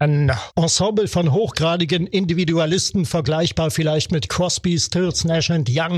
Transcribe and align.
Ein 0.00 0.30
Ensemble 0.54 1.08
von 1.08 1.32
hochgradigen 1.32 2.06
Individualisten, 2.06 3.04
vergleichbar 3.04 3.72
vielleicht 3.72 4.12
mit 4.12 4.28
Crosby, 4.28 4.78
Stills, 4.78 5.24
Nash 5.24 5.50
Young. 5.50 5.64
Ja. 5.68 5.88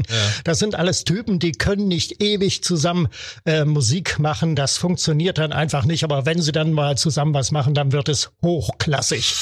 Das 0.44 0.58
sind 0.58 0.74
alles 0.74 1.04
Typen, 1.04 1.38
die 1.38 1.52
können 1.52 1.86
nicht 1.86 2.22
ewig 2.22 2.64
zusammen 2.64 3.08
äh, 3.44 3.66
Musik 3.66 4.18
machen. 4.18 4.56
Das 4.56 4.78
funktioniert 4.78 5.36
dann 5.36 5.52
einfach 5.52 5.84
nicht. 5.84 6.02
Aber 6.02 6.24
wenn 6.24 6.40
sie 6.40 6.52
dann 6.52 6.72
mal 6.72 6.96
zusammen 6.96 7.34
was 7.34 7.50
machen, 7.50 7.74
dann 7.74 7.92
wird 7.92 8.08
es 8.08 8.30
hochklassig. 8.42 9.34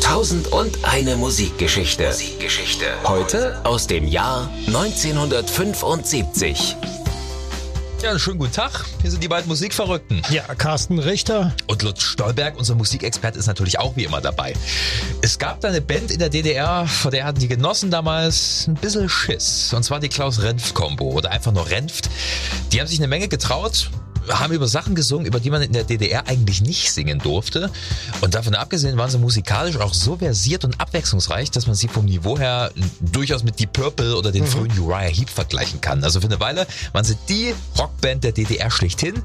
Tausend 0.00 0.50
und 0.52 0.78
eine 0.84 1.16
Musikgeschichte. 1.16 2.06
Musikgeschichte. 2.06 2.86
Heute 3.04 3.62
aus 3.66 3.88
dem 3.88 4.08
Jahr 4.08 4.48
1975. 4.68 6.76
Ja, 8.00 8.10
einen 8.10 8.20
schönen 8.20 8.38
guten 8.38 8.52
Tag. 8.52 8.84
Hier 9.02 9.10
sind 9.10 9.24
die 9.24 9.28
beiden 9.28 9.48
Musikverrückten. 9.48 10.22
Ja, 10.30 10.42
Carsten 10.54 11.00
Richter. 11.00 11.52
Und 11.66 11.82
Lutz 11.82 12.02
Stolberg, 12.02 12.56
unser 12.56 12.76
Musikexperte, 12.76 13.36
ist 13.40 13.48
natürlich 13.48 13.80
auch 13.80 13.96
wie 13.96 14.04
immer 14.04 14.20
dabei. 14.20 14.54
Es 15.20 15.36
gab 15.36 15.60
da 15.60 15.68
eine 15.68 15.80
Band 15.80 16.12
in 16.12 16.20
der 16.20 16.28
DDR, 16.28 16.86
vor 16.86 17.10
der 17.10 17.24
hatten 17.24 17.40
die 17.40 17.48
Genossen 17.48 17.90
damals 17.90 18.68
ein 18.68 18.74
bisschen 18.74 19.08
Schiss. 19.08 19.74
Und 19.74 19.82
zwar 19.82 19.98
die 19.98 20.08
Klaus-Renft-Kombo 20.08 21.10
oder 21.10 21.32
einfach 21.32 21.50
nur 21.50 21.68
Renft. 21.70 22.08
Die 22.72 22.78
haben 22.78 22.86
sich 22.86 23.00
eine 23.00 23.08
Menge 23.08 23.26
getraut, 23.26 23.90
haben 24.28 24.52
über 24.52 24.68
Sachen 24.68 24.94
gesungen, 24.94 25.26
über 25.26 25.40
die 25.40 25.50
man 25.50 25.62
in 25.62 25.72
der 25.72 25.84
DDR 25.84 26.26
eigentlich 26.26 26.60
nicht 26.60 26.92
singen 26.92 27.18
durfte. 27.18 27.70
Und 28.20 28.34
davon 28.34 28.54
abgesehen 28.54 28.96
waren 28.96 29.10
sie 29.10 29.18
musikalisch 29.18 29.76
auch 29.76 29.94
so 29.94 30.16
versiert 30.16 30.64
und 30.64 30.80
abwechslungsreich, 30.80 31.50
dass 31.50 31.66
man 31.66 31.74
sie 31.74 31.88
vom 31.88 32.04
Niveau 32.04 32.38
her 32.38 32.70
durchaus 33.00 33.44
mit 33.44 33.58
Deep 33.58 33.72
Purple 33.72 34.16
oder 34.16 34.32
den 34.32 34.44
mhm. 34.44 34.48
frühen 34.48 34.78
Uriah 34.78 35.08
Heep 35.08 35.30
vergleichen 35.30 35.80
kann. 35.80 36.04
Also 36.04 36.20
für 36.20 36.26
eine 36.26 36.40
Weile 36.40 36.66
waren 36.92 37.04
sie 37.04 37.16
die 37.28 37.54
Rockband 37.78 38.24
der 38.24 38.32
DDR 38.32 38.70
schlechthin 38.70 39.22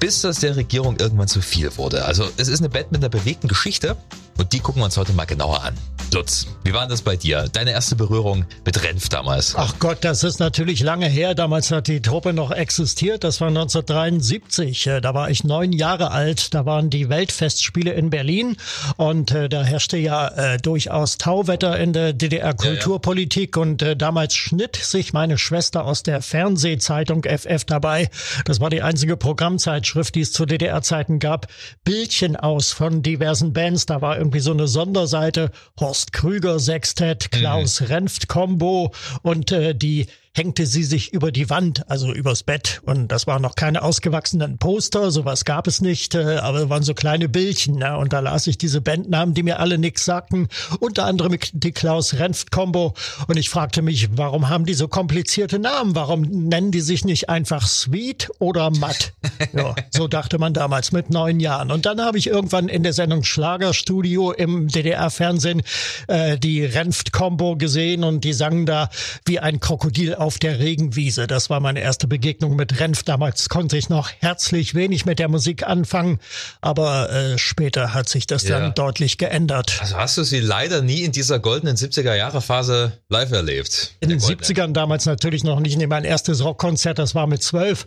bis 0.00 0.22
das 0.22 0.40
der 0.40 0.56
Regierung 0.56 0.96
irgendwann 0.98 1.28
zu 1.28 1.40
viel 1.40 1.76
wurde. 1.76 2.04
Also 2.04 2.28
es 2.36 2.48
ist 2.48 2.58
eine 2.58 2.68
Band 2.68 2.90
mit 2.90 3.00
einer 3.02 3.08
bewegten 3.08 3.46
Geschichte 3.46 3.96
und 4.36 4.52
die 4.52 4.58
gucken 4.58 4.82
wir 4.82 4.86
uns 4.86 4.96
heute 4.96 5.12
mal 5.12 5.26
genauer 5.26 5.62
an. 5.62 5.74
Lutz, 6.12 6.46
wie 6.62 6.74
war 6.74 6.86
das 6.86 7.00
bei 7.00 7.16
dir? 7.16 7.46
Deine 7.50 7.70
erste 7.70 7.96
Berührung 7.96 8.44
mit 8.66 8.84
Renf 8.84 9.08
damals? 9.08 9.54
Ach 9.56 9.74
Gott, 9.78 9.98
das 10.02 10.24
ist 10.24 10.40
natürlich 10.40 10.80
lange 10.80 11.06
her. 11.06 11.34
Damals 11.34 11.70
hat 11.70 11.88
die 11.88 12.02
Truppe 12.02 12.34
noch 12.34 12.50
existiert. 12.50 13.24
Das 13.24 13.40
war 13.40 13.48
1973. 13.48 14.86
Äh, 14.88 15.00
da 15.00 15.14
war 15.14 15.30
ich 15.30 15.42
neun 15.42 15.72
Jahre 15.72 16.10
alt. 16.10 16.52
Da 16.52 16.66
waren 16.66 16.90
die 16.90 17.08
Weltfestspiele 17.08 17.92
in 17.92 18.10
Berlin 18.10 18.56
und 18.98 19.30
äh, 19.30 19.48
da 19.48 19.62
herrschte 19.62 19.96
ja 19.96 20.28
äh, 20.28 20.58
durchaus 20.58 21.16
Tauwetter 21.16 21.78
in 21.78 21.94
der 21.94 22.12
DDR-Kulturpolitik 22.12 23.56
ja, 23.56 23.62
ja. 23.62 23.70
und 23.70 23.80
äh, 23.80 23.96
damals 23.96 24.34
schnitt 24.34 24.76
sich 24.76 25.14
meine 25.14 25.38
Schwester 25.38 25.86
aus 25.86 26.02
der 26.02 26.20
Fernsehzeitung 26.20 27.24
FF 27.24 27.64
dabei. 27.64 28.10
Das 28.44 28.60
war 28.60 28.68
die 28.68 28.82
einzige 28.82 29.16
Programmzeitschrift, 29.16 30.14
die 30.14 30.20
es 30.20 30.32
zu 30.32 30.44
DDR-Zeiten 30.44 31.20
gab. 31.20 31.46
Bildchen 31.84 32.36
aus 32.36 32.72
von 32.72 33.02
diversen 33.02 33.54
Bands. 33.54 33.86
Da 33.86 34.02
war 34.02 34.18
irgendwie 34.18 34.40
so 34.40 34.52
eine 34.52 34.68
Sonderseite. 34.68 35.50
Horst 35.80 36.01
Horst 36.02 36.12
Krüger 36.12 36.58
Sextett, 36.58 37.30
Klaus 37.30 37.80
mhm. 37.80 37.86
Renft 37.86 38.26
Combo 38.26 38.92
und 39.22 39.52
äh, 39.52 39.72
die 39.72 40.08
hängte 40.34 40.64
sie 40.64 40.84
sich 40.84 41.12
über 41.12 41.30
die 41.30 41.50
Wand, 41.50 41.88
also 41.90 42.12
übers 42.12 42.42
Bett. 42.42 42.80
Und 42.86 43.08
das 43.08 43.26
waren 43.26 43.42
noch 43.42 43.54
keine 43.54 43.82
ausgewachsenen 43.82 44.56
Poster, 44.56 45.10
sowas 45.10 45.44
gab 45.44 45.66
es 45.66 45.82
nicht, 45.82 46.14
äh, 46.14 46.36
aber 46.36 46.70
waren 46.70 46.82
so 46.82 46.94
kleine 46.94 47.28
Bildchen. 47.28 47.76
Ne? 47.76 47.96
Und 47.98 48.14
da 48.14 48.20
las 48.20 48.46
ich 48.46 48.56
diese 48.56 48.80
Bandnamen, 48.80 49.34
die 49.34 49.42
mir 49.42 49.60
alle 49.60 49.76
nichts 49.76 50.06
sagten, 50.06 50.48
unter 50.80 51.04
anderem 51.04 51.36
die 51.52 51.72
Klaus-Renft-Kombo. 51.72 52.94
Und 53.26 53.36
ich 53.36 53.50
fragte 53.50 53.82
mich, 53.82 54.08
warum 54.16 54.48
haben 54.48 54.64
die 54.64 54.72
so 54.72 54.88
komplizierte 54.88 55.58
Namen? 55.58 55.94
Warum 55.94 56.22
nennen 56.22 56.70
die 56.70 56.80
sich 56.80 57.04
nicht 57.04 57.28
einfach 57.28 57.66
Sweet 57.66 58.30
oder 58.38 58.70
Matt? 58.70 59.12
Ja, 59.52 59.74
so 59.90 60.08
dachte 60.08 60.38
man 60.38 60.54
damals 60.54 60.92
mit 60.92 61.10
neun 61.10 61.40
Jahren. 61.40 61.72
Und 61.72 61.84
dann 61.84 62.00
habe 62.00 62.16
ich 62.16 62.28
irgendwann 62.28 62.68
in 62.68 62.84
der 62.84 62.92
Sendung 62.92 63.22
Schlagerstudio 63.24 64.30
im 64.32 64.68
DDR-Fernsehen 64.68 65.62
äh, 66.06 66.38
die 66.38 66.64
Renft-Kombo 66.64 67.56
gesehen 67.56 68.04
und 68.04 68.24
die 68.24 68.32
sangen 68.32 68.66
da 68.66 68.88
wie 69.26 69.40
ein 69.40 69.60
Krokodil 69.60 70.14
auf 70.22 70.38
der 70.38 70.60
Regenwiese. 70.60 71.26
Das 71.26 71.50
war 71.50 71.58
meine 71.58 71.80
erste 71.80 72.06
Begegnung 72.06 72.54
mit 72.54 72.78
Renf. 72.78 73.02
Damals 73.02 73.48
konnte 73.48 73.76
ich 73.76 73.88
noch 73.88 74.10
herzlich 74.20 74.76
wenig 74.76 75.04
mit 75.04 75.18
der 75.18 75.28
Musik 75.28 75.66
anfangen, 75.66 76.20
aber 76.60 77.10
äh, 77.10 77.38
später 77.38 77.92
hat 77.92 78.08
sich 78.08 78.28
das 78.28 78.44
ja. 78.44 78.60
dann 78.60 78.72
deutlich 78.74 79.18
geändert. 79.18 79.78
Also 79.80 79.96
hast 79.96 80.16
du 80.16 80.22
sie 80.22 80.38
leider 80.38 80.80
nie 80.80 81.02
in 81.02 81.10
dieser 81.10 81.40
goldenen 81.40 81.76
70er 81.76 82.14
Jahre 82.14 82.40
Phase 82.40 82.92
live 83.08 83.32
erlebt? 83.32 83.96
In 83.98 84.10
den 84.10 84.20
70ern 84.20 84.72
damals 84.72 85.06
natürlich 85.06 85.42
noch 85.42 85.58
nicht. 85.58 85.72
Mein 85.88 86.04
erstes 86.04 86.44
Rockkonzert, 86.44 87.00
das 87.00 87.16
war 87.16 87.26
mit 87.26 87.42
zwölf. 87.42 87.84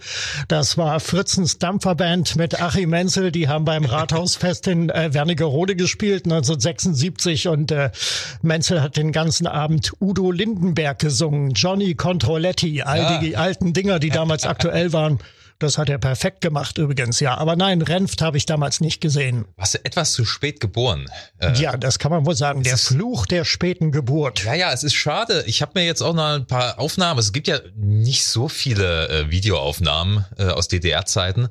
Das 0.49 0.77
war 0.77 0.99
Fritzens 0.99 1.57
Dampferband 1.57 2.35
mit 2.35 2.61
Achim 2.61 2.89
Menzel. 2.89 3.31
Die 3.31 3.47
haben 3.47 3.63
beim 3.63 3.85
Rathausfest 3.85 4.67
in 4.67 4.89
äh, 4.89 5.13
Wernigerode 5.13 5.77
gespielt 5.77 6.25
1976 6.25 7.47
und 7.47 7.71
äh, 7.71 7.91
Menzel 8.41 8.81
hat 8.81 8.97
den 8.97 9.13
ganzen 9.13 9.47
Abend 9.47 9.93
Udo 10.01 10.31
Lindenberg 10.31 10.99
gesungen. 10.99 11.51
Johnny 11.51 11.95
Contra 11.95 12.24
Troletti, 12.25 12.81
all 12.81 12.97
ja. 12.97 13.17
die 13.19 13.37
alten 13.37 13.73
Dinger, 13.73 13.99
die 13.99 14.09
damals 14.09 14.45
aktuell 14.45 14.93
waren. 14.93 15.19
Das 15.57 15.77
hat 15.77 15.87
er 15.87 15.97
perfekt 15.99 16.41
gemacht 16.41 16.77
übrigens, 16.77 17.21
ja. 17.21 17.37
Aber 17.37 17.55
nein, 17.55 17.81
Renft 17.81 18.21
habe 18.21 18.35
ich 18.35 18.45
damals 18.45 18.81
nicht 18.81 18.99
gesehen. 18.99 19.45
Warst 19.55 19.75
du 19.75 19.85
etwas 19.85 20.11
zu 20.11 20.25
spät 20.25 20.59
geboren? 20.59 21.05
Äh, 21.37 21.53
ja, 21.53 21.77
das 21.77 21.97
kann 21.97 22.11
man 22.11 22.25
wohl 22.25 22.35
sagen. 22.35 22.63
Der 22.63 22.77
Fluch 22.77 23.25
der 23.25 23.45
späten 23.45 23.93
Geburt. 23.93 24.43
Ja, 24.43 24.53
ja, 24.53 24.73
es 24.73 24.83
ist 24.83 24.95
schade. 24.95 25.45
Ich 25.47 25.61
habe 25.61 25.71
mir 25.75 25.85
jetzt 25.85 26.01
auch 26.01 26.13
noch 26.13 26.25
ein 26.25 26.45
paar 26.45 26.77
Aufnahmen. 26.77 27.19
Es 27.19 27.31
gibt 27.31 27.47
ja 27.47 27.59
nicht 27.77 28.25
so 28.25 28.49
viele 28.49 29.07
äh, 29.07 29.31
Videoaufnahmen 29.31 30.25
äh, 30.37 30.47
aus 30.47 30.67
DDR-Zeiten. 30.67 31.47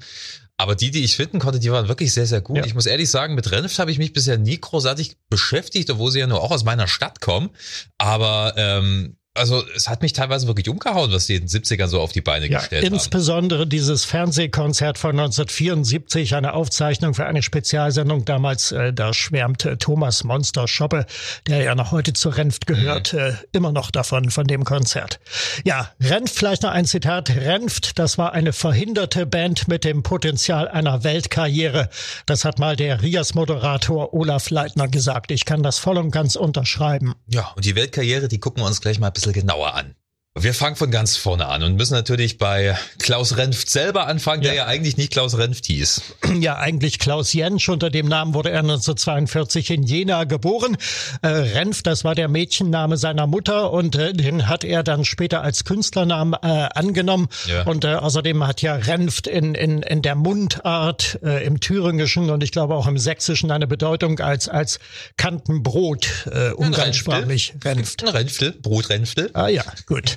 Aber 0.56 0.74
die, 0.74 0.90
die 0.90 1.02
ich 1.02 1.16
finden 1.16 1.38
konnte, 1.38 1.58
die 1.58 1.72
waren 1.72 1.88
wirklich 1.88 2.12
sehr, 2.12 2.26
sehr 2.26 2.40
gut. 2.42 2.58
Ja. 2.58 2.64
Ich 2.64 2.74
muss 2.74 2.86
ehrlich 2.86 3.10
sagen, 3.10 3.34
mit 3.34 3.50
Renft 3.50 3.78
habe 3.78 3.90
ich 3.90 3.98
mich 3.98 4.12
bisher 4.12 4.38
nie 4.38 4.60
großartig 4.60 5.16
beschäftigt, 5.28 5.90
obwohl 5.90 6.12
sie 6.12 6.20
ja 6.20 6.26
nur 6.26 6.42
auch 6.42 6.52
aus 6.52 6.64
meiner 6.64 6.86
Stadt 6.86 7.20
kommen. 7.20 7.50
Aber 7.98 8.52
ähm, 8.56 9.16
also 9.34 9.64
es 9.74 9.88
hat 9.88 10.00
mich 10.00 10.12
teilweise 10.12 10.46
wirklich 10.46 10.68
umgehauen, 10.68 11.12
was 11.12 11.26
die 11.26 11.34
in 11.34 11.46
den 11.46 11.48
70ern 11.48 11.88
so 11.88 12.00
auf 12.00 12.12
die 12.12 12.20
Beine 12.20 12.48
ja, 12.48 12.60
gestellt 12.60 12.84
haben. 12.84 12.94
Insbesondere 12.94 13.66
dieses 13.66 14.04
Fernsehkonzert 14.04 14.96
von 14.96 15.10
1974, 15.10 16.36
eine 16.36 16.54
Aufzeichnung 16.54 17.14
für 17.14 17.26
eine 17.26 17.42
Spezialsendung 17.42 18.24
damals, 18.24 18.70
äh, 18.70 18.92
da 18.92 19.12
schwärmte 19.12 19.72
äh, 19.72 19.76
Thomas 19.76 20.22
Monster 20.22 20.68
Schoppe, 20.68 21.06
der 21.48 21.64
ja 21.64 21.74
noch 21.74 21.90
heute 21.90 22.12
zu 22.12 22.28
Renft 22.28 22.68
gehört, 22.68 23.12
mhm. 23.12 23.18
äh, 23.18 23.32
immer 23.50 23.72
noch 23.72 23.90
davon, 23.90 24.30
von 24.30 24.46
dem 24.46 24.64
Konzert. 24.64 25.18
Ja, 25.64 25.90
Renft, 26.00 26.36
vielleicht 26.36 26.62
noch 26.62 26.70
ein 26.70 26.84
Zitat. 26.84 27.30
Renft, 27.30 27.98
das 27.98 28.18
war 28.18 28.34
eine 28.34 28.52
verhinderte 28.52 29.26
Band 29.26 29.66
mit 29.66 29.82
dem 29.82 30.04
Potenzial 30.04 30.68
einer 30.68 31.02
Weltkarriere. 31.02 31.88
Das 32.26 32.44
hat 32.44 32.60
mal 32.60 32.76
der 32.76 33.02
Rias-Moderator 33.02 34.14
Olaf 34.14 34.50
Leitner 34.50 34.86
gesagt. 34.86 35.32
Ich 35.32 35.44
kann 35.44 35.64
das 35.64 35.80
voll 35.80 35.98
und 35.98 36.12
ganz 36.12 36.36
unterschreiben. 36.36 37.14
Ja, 37.26 37.52
und 37.56 37.64
die 37.64 37.74
Weltkarriere, 37.74 38.28
die 38.28 38.38
gucken 38.38 38.62
wir 38.62 38.68
uns 38.68 38.80
gleich 38.80 39.00
mal 39.00 39.08
ein 39.08 39.12
bisschen 39.12 39.23
genauer 39.32 39.74
an. 39.74 39.94
Wir 40.36 40.52
fangen 40.52 40.74
von 40.74 40.90
ganz 40.90 41.16
vorne 41.16 41.46
an 41.46 41.62
und 41.62 41.76
müssen 41.76 41.94
natürlich 41.94 42.38
bei 42.38 42.76
Klaus 42.98 43.36
Renft 43.36 43.70
selber 43.70 44.08
anfangen, 44.08 44.42
ja. 44.42 44.48
der 44.48 44.56
ja 44.56 44.66
eigentlich 44.66 44.96
nicht 44.96 45.12
Klaus 45.12 45.38
Renft 45.38 45.66
hieß. 45.66 46.02
Ja, 46.40 46.56
eigentlich 46.56 46.98
Klaus 46.98 47.32
Jentsch. 47.32 47.68
Unter 47.68 47.90
dem 47.90 48.08
Namen 48.08 48.34
wurde 48.34 48.50
er 48.50 48.58
1942 48.58 49.70
in 49.70 49.84
Jena 49.84 50.24
geboren. 50.24 50.76
Äh, 51.22 51.28
Renft, 51.28 51.86
das 51.86 52.02
war 52.02 52.16
der 52.16 52.26
Mädchenname 52.26 52.96
seiner 52.96 53.28
Mutter 53.28 53.72
und 53.72 53.94
äh, 53.94 54.12
den 54.12 54.48
hat 54.48 54.64
er 54.64 54.82
dann 54.82 55.04
später 55.04 55.42
als 55.42 55.64
Künstlernamen 55.64 56.34
äh, 56.34 56.68
angenommen. 56.74 57.28
Ja. 57.46 57.62
Und 57.62 57.84
äh, 57.84 57.94
außerdem 57.94 58.44
hat 58.44 58.62
ja 58.62 58.74
Renft 58.74 59.28
in, 59.28 59.54
in, 59.54 59.82
in 59.82 60.02
der 60.02 60.16
Mundart, 60.16 61.20
äh, 61.22 61.46
im 61.46 61.60
Thüringischen 61.60 62.30
und 62.30 62.42
ich 62.42 62.50
glaube 62.50 62.74
auch 62.74 62.88
im 62.88 62.98
Sächsischen 62.98 63.52
eine 63.52 63.68
Bedeutung 63.68 64.18
als, 64.18 64.48
als 64.48 64.80
Kantenbrot, 65.16 66.26
äh, 66.32 66.50
umgangssprachlich. 66.50 67.54
Renft. 67.64 68.02
Ein 68.02 68.08
Renftel, 68.08 68.50
Brotrenftel. 68.50 69.30
Ah 69.34 69.48
ja, 69.48 69.62
gut. 69.86 70.16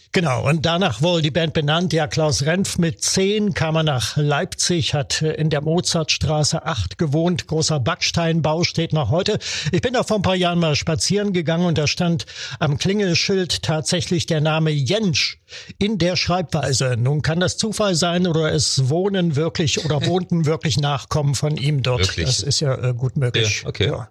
Genau, 0.13 0.49
und 0.49 0.65
danach 0.65 1.01
wurde 1.01 1.21
die 1.21 1.31
Band 1.31 1.53
benannt. 1.53 1.93
Ja, 1.93 2.05
Klaus 2.05 2.43
Renf 2.43 2.77
mit 2.77 3.01
zehn 3.01 3.53
kam 3.53 3.77
er 3.77 3.83
nach 3.83 4.17
Leipzig, 4.17 4.93
hat 4.93 5.21
in 5.21 5.49
der 5.49 5.61
Mozartstraße 5.61 6.65
8 6.65 6.97
gewohnt. 6.97 7.47
Großer 7.47 7.79
Backsteinbau 7.79 8.65
steht 8.65 8.91
noch 8.91 9.09
heute. 9.09 9.39
Ich 9.71 9.79
bin 9.79 9.93
da 9.93 10.03
vor 10.03 10.17
ein 10.17 10.21
paar 10.21 10.35
Jahren 10.35 10.59
mal 10.59 10.75
spazieren 10.75 11.31
gegangen 11.31 11.65
und 11.65 11.77
da 11.77 11.87
stand 11.87 12.25
am 12.59 12.77
Klingelschild 12.77 13.63
tatsächlich 13.63 14.25
der 14.25 14.41
Name 14.41 14.71
Jentsch 14.71 15.37
in 15.77 15.97
der 15.97 16.17
Schreibweise. 16.17 16.97
Nun 16.97 17.21
kann 17.21 17.39
das 17.39 17.55
Zufall 17.57 17.95
sein 17.95 18.27
oder 18.27 18.51
es 18.51 18.89
wohnen 18.89 19.37
wirklich 19.37 19.85
oder 19.85 20.05
wohnten 20.05 20.45
wirklich 20.45 20.77
Nachkommen 20.77 21.35
von 21.35 21.55
ihm 21.55 21.83
dort. 21.83 22.01
Wirklich? 22.01 22.25
Das 22.25 22.41
ist 22.41 22.59
ja 22.59 22.75
äh, 22.75 22.93
gut 22.93 23.15
möglich. 23.15 23.61
Ja, 23.61 23.69
okay. 23.69 23.87
Ja. 23.87 24.09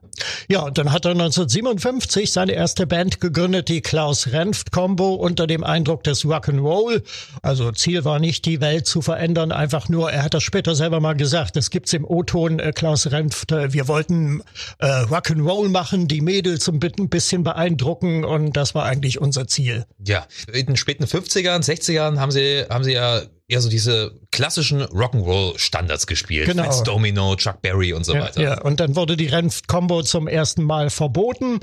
ja, 0.48 0.60
und 0.60 0.78
dann 0.78 0.92
hat 0.92 1.04
er 1.04 1.10
1957 1.10 2.32
seine 2.32 2.52
erste 2.52 2.86
Band 2.86 3.20
gegründet, 3.20 3.68
die 3.68 3.82
Klaus 3.82 4.28
Renft 4.28 4.72
Combo 4.72 5.14
unter 5.14 5.46
dem 5.46 5.62
Eindruck 5.62 5.89
des 5.96 6.24
Rock'n'Roll. 6.24 7.02
Also 7.42 7.72
Ziel 7.72 8.04
war 8.04 8.18
nicht, 8.18 8.44
die 8.46 8.60
Welt 8.60 8.86
zu 8.86 9.02
verändern, 9.02 9.52
einfach 9.52 9.88
nur, 9.88 10.10
er 10.10 10.22
hat 10.22 10.34
das 10.34 10.42
später 10.42 10.74
selber 10.74 11.00
mal 11.00 11.14
gesagt, 11.14 11.56
es 11.56 11.70
gibt's 11.70 11.92
im 11.92 12.04
O-Ton 12.04 12.58
äh, 12.58 12.72
Klaus 12.72 13.10
Renft, 13.10 13.52
äh, 13.52 13.72
wir 13.72 13.88
wollten 13.88 14.42
äh, 14.78 14.86
Rock'n'Roll 14.86 15.68
machen, 15.68 16.08
die 16.08 16.20
Mädels 16.20 16.68
ein 16.68 16.78
bisschen 16.80 17.42
beeindrucken 17.44 18.24
und 18.24 18.56
das 18.56 18.74
war 18.74 18.84
eigentlich 18.84 19.20
unser 19.20 19.46
Ziel. 19.46 19.86
Ja, 20.04 20.26
in 20.52 20.66
den 20.66 20.76
späten 20.76 21.04
50ern, 21.04 21.64
60ern 21.64 22.18
haben 22.18 22.30
sie, 22.30 22.64
haben 22.68 22.84
sie 22.84 22.92
ja 22.92 23.22
eher 23.50 23.60
so 23.60 23.68
diese 23.68 24.12
klassischen 24.30 24.82
Rock'n'Roll-Standards 24.82 26.06
gespielt. 26.06 26.46
Genau. 26.46 26.64
Fats 26.64 26.82
Domino, 26.82 27.34
Chuck 27.36 27.62
Berry 27.62 27.92
und 27.92 28.04
so 28.04 28.14
Ja, 28.14 28.22
weiter. 28.22 28.40
ja, 28.42 28.60
und 28.62 28.80
dann 28.80 28.96
wurde 28.96 29.16
die 29.16 29.26
Renft-Combo 29.26 30.02
zum 30.02 30.28
ersten 30.28 30.62
Mal 30.62 30.90
verboten. 30.90 31.60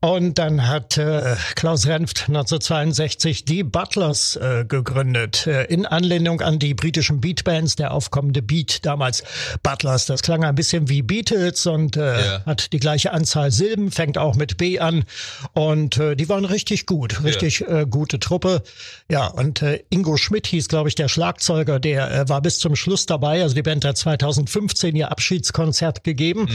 Und 0.00 0.38
dann 0.38 0.66
hat 0.66 0.98
äh, 0.98 1.36
Klaus 1.54 1.86
Renft 1.86 2.24
1962 2.28 3.44
die 3.44 3.62
Butlers 3.62 4.36
äh, 4.36 4.64
gegründet, 4.66 5.46
äh, 5.46 5.64
in 5.64 5.86
Anlehnung 5.86 6.40
an 6.40 6.58
die 6.58 6.74
britischen 6.74 7.20
Beatbands, 7.20 7.76
der 7.76 7.92
aufkommende 7.92 8.42
Beat 8.42 8.84
damals. 8.84 9.22
Butlers, 9.62 10.06
das 10.06 10.22
klang 10.22 10.44
ein 10.44 10.54
bisschen 10.56 10.88
wie 10.88 11.02
Beatles 11.02 11.66
und 11.66 11.96
äh, 11.96 12.12
Ja. 12.24 12.44
hat 12.46 12.72
die 12.72 12.80
gleiche 12.80 13.12
Anzahl 13.12 13.50
Silben, 13.52 13.90
fängt 13.92 14.18
auch 14.18 14.34
mit 14.34 14.56
B 14.56 14.78
an. 14.80 15.04
Und 15.54 15.98
äh, 15.98 16.16
die 16.16 16.28
waren 16.28 16.44
richtig 16.44 16.86
gut, 16.86 17.22
richtig 17.24 17.62
äh, 17.68 17.86
gute 17.88 18.18
Truppe. 18.18 18.62
Ja, 19.08 19.28
und 19.28 19.64
Ingo 19.90 20.16
Schmidt 20.16 20.46
hieß, 20.48 20.68
glaube 20.68 20.88
ich, 20.88 20.94
der 20.96 21.08
Schlagzeuger, 21.08 21.21
der 21.78 22.10
äh, 22.10 22.28
war 22.28 22.40
bis 22.42 22.58
zum 22.58 22.76
Schluss 22.76 23.06
dabei. 23.06 23.42
Also 23.42 23.54
die 23.54 23.62
Band 23.62 23.84
hat 23.84 23.96
2015 23.96 24.96
ihr 24.96 25.10
Abschiedskonzert 25.10 26.04
gegeben. 26.04 26.48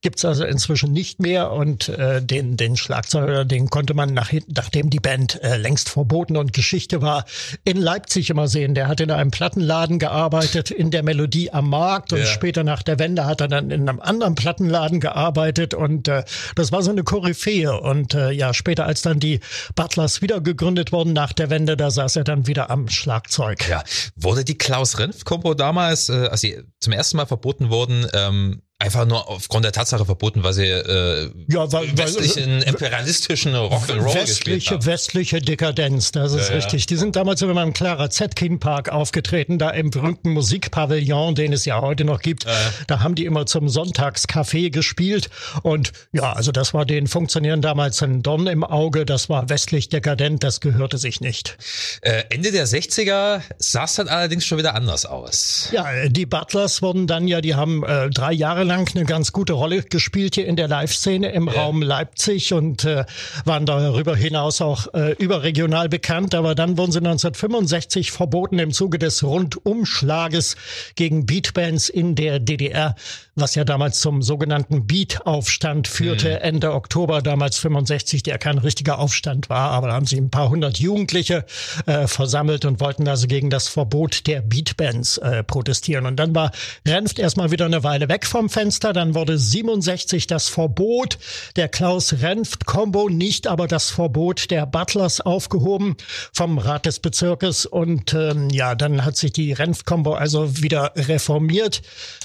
Gibt's 0.00 0.24
also 0.24 0.44
inzwischen 0.44 0.92
nicht 0.92 1.20
mehr. 1.20 1.52
Und 1.52 1.88
äh, 1.88 2.22
den, 2.22 2.56
den 2.56 2.76
Schlagzeuger, 2.76 3.44
den 3.44 3.70
konnte 3.70 3.94
man 3.94 4.14
nach, 4.14 4.32
nachdem 4.48 4.90
die 4.90 5.00
Band 5.00 5.42
äh, 5.42 5.56
längst 5.56 5.88
verboten 5.88 6.36
und 6.36 6.52
Geschichte 6.52 7.02
war, 7.02 7.24
in 7.64 7.76
Leipzig 7.76 8.30
immer 8.30 8.48
sehen. 8.48 8.74
Der 8.74 8.88
hat 8.88 9.00
in 9.00 9.10
einem 9.10 9.30
Plattenladen 9.30 9.98
gearbeitet, 9.98 10.70
in 10.70 10.90
der 10.90 11.02
Melodie 11.02 11.52
am 11.52 11.68
Markt. 11.68 12.12
Und 12.12 12.20
Ja. 12.20 12.26
später 12.26 12.64
nach 12.64 12.82
der 12.82 12.98
Wende 12.98 13.26
hat 13.26 13.40
er 13.40 13.48
dann 13.48 13.70
in 13.70 13.88
einem 13.88 14.00
anderen 14.00 14.34
Plattenladen 14.34 15.00
gearbeitet. 15.00 15.74
Und 15.74 16.08
äh, 16.08 16.24
das 16.56 16.72
war 16.72 16.82
so 16.82 16.90
eine 16.90 17.02
Koryphäe. 17.04 17.78
Und 17.80 18.14
äh, 18.14 18.30
ja, 18.30 18.54
später, 18.54 18.86
als 18.86 19.02
dann 19.02 19.20
die 19.20 19.40
Butlers 19.74 20.22
wieder 20.22 20.40
gegründet 20.40 20.92
wurden 20.92 21.12
nach 21.12 21.32
der 21.32 21.50
Wende, 21.50 21.76
da 21.76 21.90
saß 21.90 22.16
er 22.16 22.24
dann 22.24 22.46
wieder 22.46 22.70
am 22.70 22.88
Schlagzeug. 22.88 23.68
Ja, 23.68 23.82
wurde 24.16 24.44
die 24.44 24.58
Klaus-Renf-Kombo 24.58 25.54
damals, 25.54 26.08
äh, 26.08 26.28
als 26.28 26.40
sie 26.40 26.62
zum 26.80 26.92
ersten 26.92 27.16
Mal 27.16 27.26
verboten 27.26 27.70
wurden, 27.70 28.06
ähm, 28.12 28.62
einfach 28.84 29.06
nur 29.06 29.28
aufgrund 29.28 29.64
der 29.64 29.72
Tatsache 29.72 30.04
verboten, 30.04 30.42
weil 30.42 30.52
sie 30.52 30.64
äh, 30.66 31.30
Ja, 31.48 31.70
weil, 31.72 31.88
weil 31.88 31.98
westlichen, 31.98 32.62
imperialistischen 32.62 33.54
Rock'n'Roll 33.54 34.20
gespielt 34.26 34.70
haben. 34.70 34.86
westliche 34.86 35.40
Dekadenz, 35.40 36.12
das 36.12 36.32
ist 36.32 36.48
Ja, 36.48 36.50
ja. 36.50 36.56
richtig. 36.56 36.86
Die 36.86 36.96
sind 36.96 37.16
damals 37.16 37.42
immer 37.42 37.62
im 37.62 37.72
Clara 37.72 38.10
Zetkin 38.10 38.58
Park 38.60 38.88
aufgetreten, 38.90 39.58
da 39.58 39.70
im 39.70 39.90
berühmten 39.90 40.30
Musikpavillon, 40.30 41.34
den 41.34 41.52
es 41.52 41.64
ja 41.64 41.80
heute 41.80 42.04
noch 42.04 42.20
gibt. 42.20 42.46
Da 42.86 43.00
haben 43.00 43.14
die 43.14 43.24
immer 43.24 43.46
zum 43.46 43.68
Sonntagscafé 43.68 44.70
gespielt 44.70 45.30
und 45.62 45.92
ja, 46.12 46.32
also 46.32 46.52
das 46.52 46.74
war 46.74 46.84
den 46.84 47.06
Funktionären 47.06 47.62
damals 47.62 48.02
ein 48.02 48.22
Dorn 48.22 48.46
im 48.46 48.64
Auge, 48.64 49.04
das 49.06 49.28
war 49.28 49.48
westlich 49.48 49.88
dekadent, 49.88 50.42
das 50.42 50.60
gehörte 50.60 50.98
sich 50.98 51.20
nicht. 51.20 51.56
Äh, 52.02 52.24
Ende 52.30 52.50
der 52.52 52.66
60er 52.66 53.40
sah 53.58 53.84
es 53.84 53.94
dann 53.94 54.08
allerdings 54.08 54.44
schon 54.44 54.58
wieder 54.58 54.74
anders 54.74 55.06
aus. 55.06 55.68
Ja, 55.72 56.08
die 56.08 56.26
Butlers 56.26 56.82
wurden 56.82 57.06
dann 57.06 57.28
ja, 57.28 57.40
die 57.40 57.54
haben 57.54 57.84
äh, 57.84 58.10
drei 58.10 58.32
Jahre 58.32 58.64
lang 58.64 58.73
eine 58.74 59.04
ganz 59.04 59.32
gute 59.32 59.52
Rolle 59.52 59.82
gespielt 59.82 60.34
hier 60.34 60.46
in 60.46 60.56
der 60.56 60.68
Live-Szene 60.68 61.30
im 61.30 61.48
Raum 61.48 61.82
Leipzig 61.82 62.52
und 62.52 62.84
äh, 62.84 63.04
waren 63.44 63.66
darüber 63.66 64.16
hinaus 64.16 64.60
auch 64.60 64.92
äh, 64.94 65.12
überregional 65.12 65.88
bekannt. 65.88 66.34
Aber 66.34 66.54
dann 66.54 66.76
wurden 66.76 66.92
sie 66.92 66.98
1965 66.98 68.10
verboten 68.10 68.58
im 68.58 68.72
Zuge 68.72 68.98
des 68.98 69.22
Rundumschlages 69.22 70.56
gegen 70.96 71.26
Beatbands 71.26 71.88
in 71.88 72.14
der 72.14 72.40
DDR, 72.40 72.96
was 73.34 73.54
ja 73.54 73.64
damals 73.64 74.00
zum 74.00 74.22
sogenannten 74.22 74.86
Beat-Aufstand 74.86 75.86
führte, 75.86 76.40
Ende 76.40 76.72
Oktober 76.72 77.22
damals 77.22 77.58
65, 77.58 78.22
der 78.22 78.38
kein 78.38 78.58
richtiger 78.58 78.98
Aufstand 78.98 79.48
war, 79.48 79.70
aber 79.70 79.88
da 79.88 79.94
haben 79.94 80.06
sich 80.06 80.18
ein 80.18 80.30
paar 80.30 80.50
hundert 80.50 80.78
Jugendliche 80.78 81.44
äh, 81.86 82.06
versammelt 82.06 82.64
und 82.64 82.80
wollten 82.80 83.06
also 83.06 83.26
gegen 83.26 83.50
das 83.50 83.68
Verbot 83.68 84.26
der 84.26 84.40
Beatbands 84.40 85.18
äh, 85.18 85.44
protestieren. 85.44 86.06
Und 86.06 86.16
dann 86.16 86.34
war 86.34 86.50
Renft 86.86 87.18
erstmal 87.18 87.50
wieder 87.50 87.66
eine 87.66 87.82
Weile 87.84 88.08
weg 88.08 88.26
vom 88.26 88.48
Fenster. 88.54 88.92
Dann 88.92 89.14
wurde 89.14 89.36
67 89.36 90.28
das 90.28 90.48
Verbot 90.48 91.18
der 91.56 91.68
Klaus-Renft-Kombo, 91.68 93.08
nicht 93.08 93.48
aber 93.48 93.66
das 93.66 93.90
Verbot 93.90 94.52
der 94.52 94.64
Butlers 94.64 95.20
aufgehoben 95.20 95.96
vom 96.32 96.58
Rat 96.58 96.86
des 96.86 97.00
Bezirkes. 97.00 97.66
Und 97.66 98.14
ähm, 98.14 98.48
ja, 98.50 98.76
dann 98.76 99.04
hat 99.04 99.16
sich 99.16 99.32
die 99.32 99.52
Renft-Kombo 99.52 100.14
also 100.14 100.62
wieder 100.62 100.92
reformiert 100.94 101.82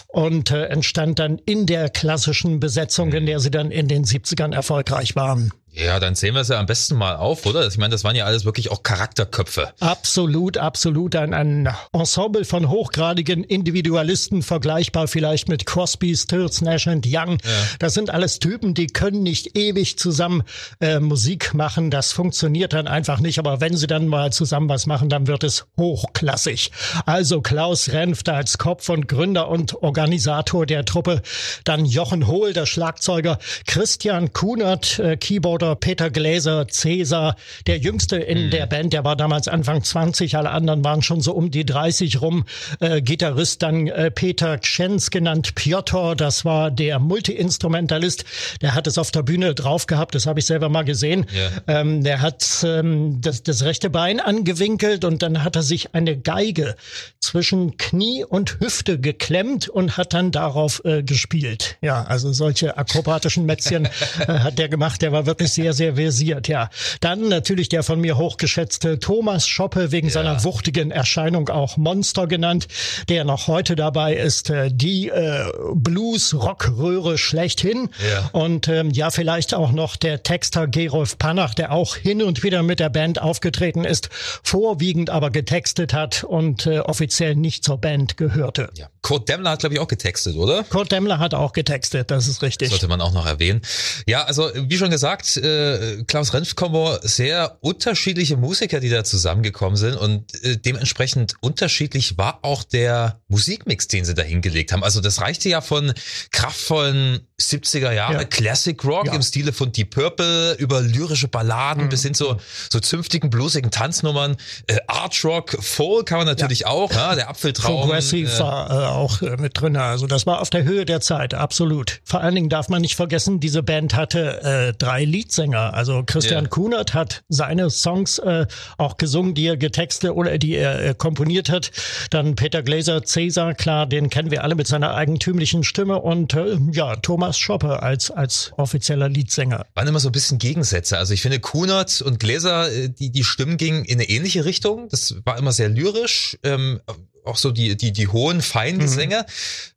und 0.07 0.51
äh, 0.51 0.65
entstand 0.65 1.17
dann 1.17 1.39
in 1.45 1.65
der 1.65 1.89
klassischen 1.89 2.59
Besetzung, 2.59 3.11
in 3.11 3.25
der 3.25 3.39
sie 3.39 3.49
dann 3.49 3.71
in 3.71 3.87
den 3.87 4.05
70ern 4.05 4.53
erfolgreich 4.53 5.15
waren. 5.15 5.51
Ja, 5.83 5.99
dann 5.99 6.13
zählen 6.15 6.33
wir 6.33 6.41
es 6.41 6.49
ja 6.49 6.59
am 6.59 6.65
besten 6.65 6.95
mal 6.95 7.15
auf, 7.15 7.45
oder? 7.45 7.65
Ich 7.65 7.77
meine, 7.77 7.91
das 7.91 8.03
waren 8.03 8.15
ja 8.15 8.25
alles 8.25 8.43
wirklich 8.43 8.69
auch 8.69 8.83
Charakterköpfe. 8.83 9.71
Absolut, 9.79 10.57
absolut. 10.57 11.15
Ein, 11.15 11.33
ein 11.33 11.73
Ensemble 11.93 12.43
von 12.43 12.69
hochgradigen 12.69 13.45
Individualisten, 13.45 14.43
vergleichbar 14.43 15.07
vielleicht 15.07 15.47
mit 15.47 15.65
Crosby, 15.65 16.17
Stills, 16.17 16.61
Nash 16.61 16.87
and 16.87 17.07
Young. 17.07 17.37
Das 17.79 17.93
sind 17.93 18.09
alles 18.09 18.39
Typen, 18.39 18.73
die 18.73 18.87
können 18.87 19.23
nicht 19.23 19.57
ewig 19.57 19.97
zusammen 19.97 20.43
äh, 20.81 20.99
Musik 20.99 21.53
machen. 21.53 21.91
Das 21.91 22.11
funktioniert 22.11 22.73
dann 22.73 22.87
einfach 22.87 23.19
nicht. 23.19 23.39
Aber 23.39 23.61
wenn 23.61 23.77
sie 23.77 23.87
dann 23.87 24.07
mal 24.07 24.33
zusammen 24.33 24.67
was 24.67 24.85
machen, 24.85 25.07
dann 25.07 25.27
wird 25.27 25.45
es 25.45 25.65
hochklassig. 25.77 26.71
Also 27.05 27.41
Klaus 27.41 27.89
Renft 27.89 28.27
als 28.27 28.57
Kopf 28.57 28.89
und 28.89 29.07
Gründer 29.07 29.47
und 29.47 29.81
Organisator 29.81 30.65
der 30.65 30.83
Truppe. 30.83 31.21
Dann 31.63 31.85
Jochen 31.85 32.27
Hohl, 32.27 32.51
der 32.51 32.65
Schlagzeuger. 32.65 33.39
Christian 33.65 34.33
Kunert, 34.33 34.99
äh, 34.99 35.15
Keyboarder. 35.15 35.68
Peter 35.75 36.09
Gläser, 36.09 36.67
Cäsar, 36.67 37.35
der 37.67 37.77
Jüngste 37.77 38.17
in 38.17 38.51
der 38.51 38.65
Band, 38.65 38.93
der 38.93 39.03
war 39.03 39.15
damals 39.15 39.47
Anfang 39.47 39.83
20, 39.83 40.37
alle 40.37 40.51
anderen 40.51 40.83
waren 40.83 41.01
schon 41.01 41.21
so 41.21 41.33
um 41.33 41.51
die 41.51 41.65
30 41.65 42.21
rum. 42.21 42.45
Äh, 42.79 43.01
Gitarrist 43.01 43.61
dann 43.63 43.87
äh, 43.87 44.11
Peter 44.11 44.57
Kschenz 44.57 45.09
genannt 45.09 45.55
Piotr, 45.55 46.15
das 46.15 46.45
war 46.45 46.71
der 46.71 46.99
Multiinstrumentalist, 46.99 48.25
der 48.61 48.75
hat 48.75 48.87
es 48.87 48.97
auf 48.97 49.11
der 49.11 49.23
Bühne 49.23 49.55
drauf 49.55 49.87
gehabt, 49.87 50.15
das 50.15 50.25
habe 50.25 50.39
ich 50.39 50.45
selber 50.45 50.69
mal 50.69 50.83
gesehen. 50.83 51.25
Ja. 51.33 51.79
Ähm, 51.79 52.03
der 52.03 52.21
hat 52.21 52.45
ähm, 52.63 53.21
das, 53.21 53.43
das 53.43 53.63
rechte 53.63 53.89
Bein 53.89 54.19
angewinkelt 54.19 55.05
und 55.05 55.21
dann 55.21 55.43
hat 55.43 55.55
er 55.55 55.63
sich 55.63 55.93
eine 55.93 56.17
Geige 56.17 56.75
zwischen 57.19 57.77
Knie 57.77 58.23
und 58.23 58.59
Hüfte 58.59 58.99
geklemmt 58.99 59.69
und 59.69 59.97
hat 59.97 60.13
dann 60.13 60.31
darauf 60.31 60.83
äh, 60.85 61.03
gespielt. 61.03 61.77
Ja, 61.81 62.03
also 62.03 62.31
solche 62.33 62.77
akrobatischen 62.77 63.45
Mätzchen 63.45 63.85
äh, 64.19 64.25
hat 64.27 64.57
der 64.57 64.69
gemacht, 64.69 65.01
der 65.01 65.11
war 65.11 65.25
wirklich 65.25 65.48
sehr, 65.53 65.73
sehr 65.73 65.95
versiert, 65.95 66.47
ja. 66.47 66.69
Dann 67.01 67.29
natürlich 67.29 67.69
der 67.69 67.83
von 67.83 67.99
mir 67.99 68.17
hochgeschätzte 68.17 68.99
Thomas 68.99 69.47
Schoppe, 69.47 69.91
wegen 69.91 70.09
seiner 70.09 70.43
wuchtigen 70.43 70.91
Erscheinung 70.91 71.49
auch 71.49 71.77
Monster 71.77 72.27
genannt, 72.27 72.67
der 73.09 73.23
noch 73.23 73.47
heute 73.47 73.75
dabei 73.75 74.15
ist, 74.15 74.49
äh, 74.49 74.69
die 74.71 75.09
äh, 75.09 75.45
Blues-Rockröhre 75.73 77.17
schlechthin. 77.17 77.89
Ja. 78.11 78.29
Und 78.31 78.67
ähm, 78.67 78.91
ja, 78.91 79.11
vielleicht 79.11 79.53
auch 79.53 79.71
noch 79.71 79.95
der 79.95 80.23
Texter 80.23 80.67
Gerolf 80.67 81.17
Panach, 81.17 81.53
der 81.53 81.71
auch 81.71 81.95
hin 81.95 82.21
und 82.21 82.43
wieder 82.43 82.63
mit 82.63 82.79
der 82.79 82.89
Band 82.89 83.21
aufgetreten 83.21 83.85
ist, 83.85 84.09
vorwiegend 84.43 85.09
aber 85.09 85.29
getextet 85.29 85.93
hat 85.93 86.23
und 86.23 86.65
äh, 86.65 86.79
offiziell 86.79 87.35
nicht 87.35 87.63
zur 87.63 87.77
Band 87.77 88.17
gehörte. 88.17 88.69
Ja. 88.75 88.89
Kurt 89.01 89.29
Demmler 89.29 89.51
hat, 89.51 89.59
glaube 89.59 89.75
ich, 89.75 89.81
auch 89.81 89.87
getextet, 89.87 90.35
oder? 90.35 90.63
Kurt 90.63 90.91
Demmler 90.91 91.19
hat 91.19 91.33
auch 91.33 91.53
getextet, 91.53 92.11
das 92.11 92.27
ist 92.27 92.41
richtig. 92.41 92.69
Sollte 92.69 92.87
man 92.87 93.01
auch 93.01 93.13
noch 93.13 93.25
erwähnen. 93.25 93.61
Ja, 94.05 94.23
also 94.23 94.49
wie 94.53 94.77
schon 94.77 94.89
gesagt, 94.89 95.37
äh, 95.39 96.03
Klaus 96.05 96.33
Renf-Kombo, 96.33 96.97
sehr 97.01 97.57
unterschiedliche 97.61 98.37
Musiker, 98.37 98.79
die 98.79 98.89
da 98.89 99.03
zusammengekommen 99.03 99.77
sind 99.77 99.95
und 99.95 100.25
äh, 100.43 100.57
dementsprechend 100.57 101.35
unterschiedlich 101.41 102.17
war 102.17 102.39
auch 102.43 102.63
der 102.63 103.19
Musikmix, 103.27 103.87
den 103.87 104.05
sie 104.05 104.13
da 104.13 104.23
hingelegt 104.23 104.71
haben. 104.71 104.83
Also 104.83 105.01
das 105.01 105.21
reichte 105.21 105.49
ja 105.49 105.61
von 105.61 105.93
kraftvollen 106.31 107.19
70er 107.39 107.91
Jahre 107.91 108.13
Ja. 108.13 108.23
Classic 108.25 108.83
Rock 108.83 109.07
Ja. 109.07 109.13
im 109.15 109.21
Stile 109.21 109.53
von 109.53 109.71
Deep 109.71 109.91
Purple 109.91 110.53
über 110.55 110.81
lyrische 110.81 111.27
Balladen 111.27 111.87
bis 111.89 112.03
hin 112.03 112.13
zu 112.13 112.37
so 112.69 112.79
zünftigen, 112.79 113.29
bluesigen 113.29 113.71
Tanznummern. 113.71 114.35
Äh, 114.67 114.77
Art 114.87 115.23
Rock, 115.23 115.57
Folk 115.61 116.07
kann 116.07 116.17
man 116.19 116.27
natürlich 116.27 116.65
auch, 116.65 116.91
ja, 116.91 117.15
der 117.15 117.29
Apfeltraum. 117.29 117.81
Progressive 117.81 118.29
äh, 118.31 118.39
war 118.39 118.69
äh, 118.69 118.85
auch 118.87 119.21
äh, 119.21 119.37
mit 119.37 119.59
drin. 119.59 119.77
Also 119.77 120.07
das 120.07 120.25
war 120.25 120.41
auf 120.41 120.49
der 120.49 120.63
Höhe 120.63 120.85
der 120.85 121.01
Zeit, 121.01 121.33
absolut. 121.33 122.01
Vor 122.03 122.21
allen 122.21 122.35
Dingen 122.35 122.49
darf 122.49 122.67
man 122.69 122.81
nicht 122.81 122.95
vergessen, 122.95 123.39
diese 123.39 123.63
Band 123.63 123.93
hatte 123.95 124.41
äh, 124.41 124.73
drei 124.77 125.05
Leadsänger. 125.29 125.73
Also 125.73 126.03
Christian 126.05 126.45
Ja. 126.45 126.49
Kunert 126.49 126.93
hat 126.93 127.23
seine 127.29 127.69
Songs 127.69 128.17
äh, 128.19 128.47
auch 128.77 128.97
gesungen, 128.97 129.35
die 129.35 129.45
er 129.47 129.57
getextet 129.57 130.11
oder 130.11 130.37
die 130.37 130.55
er 130.55 130.83
äh, 130.83 130.93
komponiert 130.95 131.49
hat. 131.49 131.71
Dann 132.09 132.35
Peter 132.35 132.63
Glaser, 132.63 133.03
Cäsar, 133.03 133.53
klar, 133.53 133.85
den 133.85 134.09
kennen 134.09 134.31
wir 134.31 134.43
alle 134.43 134.55
mit 134.55 134.67
seiner 134.67 134.95
eigentümlichen 134.95 135.63
Stimme 135.63 135.99
und 136.01 136.33
äh, 136.33 136.57
ja, 136.71 136.95
Thomas 136.95 137.37
Schoppe 137.37 137.81
als 137.83 138.11
als 138.11 138.51
offizieller 138.57 139.09
Leadsänger. 139.09 139.65
waren 139.75 139.87
immer 139.87 139.99
so 139.99 140.09
ein 140.09 140.13
bisschen 140.13 140.39
Gegensätze. 140.39 140.97
Also 140.97 141.13
ich 141.13 141.21
finde, 141.21 141.39
Kunert 141.39 142.01
und 142.01 142.19
Gläser, 142.19 142.71
äh, 142.71 142.89
die, 142.89 143.11
die 143.11 143.23
Stimmen 143.23 143.57
gingen 143.57 143.85
in 143.85 143.99
eine 143.99 144.09
ähnliche 144.09 144.45
Richtung. 144.45 144.89
Das 144.89 145.15
war 145.25 145.37
immer 145.37 145.51
sehr 145.51 145.69
lyrisch, 145.69 146.37
ähm, 146.43 146.81
auch 147.25 147.37
so 147.37 147.51
die, 147.51 147.77
die, 147.77 147.91
die 147.91 148.07
hohen, 148.07 148.41
feinen 148.41 148.79
Gesänge. 148.79 149.25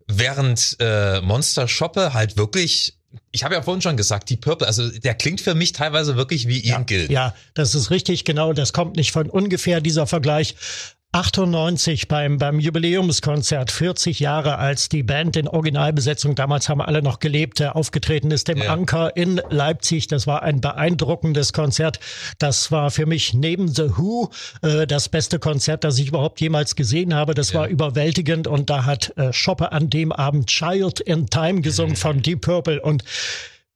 Während 0.06 0.76
äh, 0.80 1.20
Monster 1.20 1.68
Schoppe 1.68 2.14
halt 2.14 2.36
wirklich, 2.36 2.94
ich 3.30 3.44
habe 3.44 3.54
ja 3.54 3.62
vorhin 3.62 3.82
schon 3.82 3.96
gesagt, 3.96 4.30
die 4.30 4.36
Purple, 4.36 4.66
also 4.66 4.88
der 4.88 5.14
klingt 5.14 5.40
für 5.40 5.54
mich 5.54 5.72
teilweise 5.72 6.16
wirklich 6.16 6.48
wie 6.48 6.60
Ian 6.60 6.86
Gill. 6.86 7.10
Ja, 7.10 7.34
das 7.54 7.74
ist 7.74 7.90
richtig, 7.90 8.24
genau. 8.24 8.52
Das 8.52 8.72
kommt 8.72 8.96
nicht 8.96 9.12
von 9.12 9.28
ungefähr, 9.28 9.80
dieser 9.80 10.06
Vergleich. 10.06 10.54
98 11.14 12.08
beim, 12.08 12.38
beim 12.38 12.58
Jubiläumskonzert, 12.58 13.70
40 13.70 14.18
Jahre 14.18 14.56
als 14.56 14.88
die 14.88 15.02
Band 15.02 15.36
in 15.36 15.46
Originalbesetzung, 15.46 16.34
damals 16.34 16.70
haben 16.70 16.80
alle 16.80 17.02
noch 17.02 17.18
gelebt, 17.18 17.60
äh, 17.60 17.66
aufgetreten 17.66 18.30
ist 18.30 18.48
im 18.48 18.56
ja. 18.58 18.72
Anker 18.72 19.14
in 19.14 19.38
Leipzig. 19.50 20.06
Das 20.06 20.26
war 20.26 20.42
ein 20.42 20.62
beeindruckendes 20.62 21.52
Konzert. 21.52 22.00
Das 22.38 22.72
war 22.72 22.90
für 22.90 23.04
mich 23.04 23.34
neben 23.34 23.68
The 23.68 23.98
Who 23.98 24.30
äh, 24.62 24.86
das 24.86 25.10
beste 25.10 25.38
Konzert, 25.38 25.84
das 25.84 25.98
ich 25.98 26.08
überhaupt 26.08 26.40
jemals 26.40 26.76
gesehen 26.76 27.12
habe. 27.12 27.34
Das 27.34 27.52
ja. 27.52 27.60
war 27.60 27.68
überwältigend 27.68 28.46
und 28.46 28.70
da 28.70 28.86
hat 28.86 29.12
äh, 29.18 29.34
Schoppe 29.34 29.70
an 29.70 29.90
dem 29.90 30.12
Abend 30.12 30.46
Child 30.46 31.00
in 31.00 31.26
Time 31.28 31.60
gesungen 31.60 31.96
von 31.96 32.22
Deep 32.22 32.40
Purple 32.40 32.80
und 32.80 33.04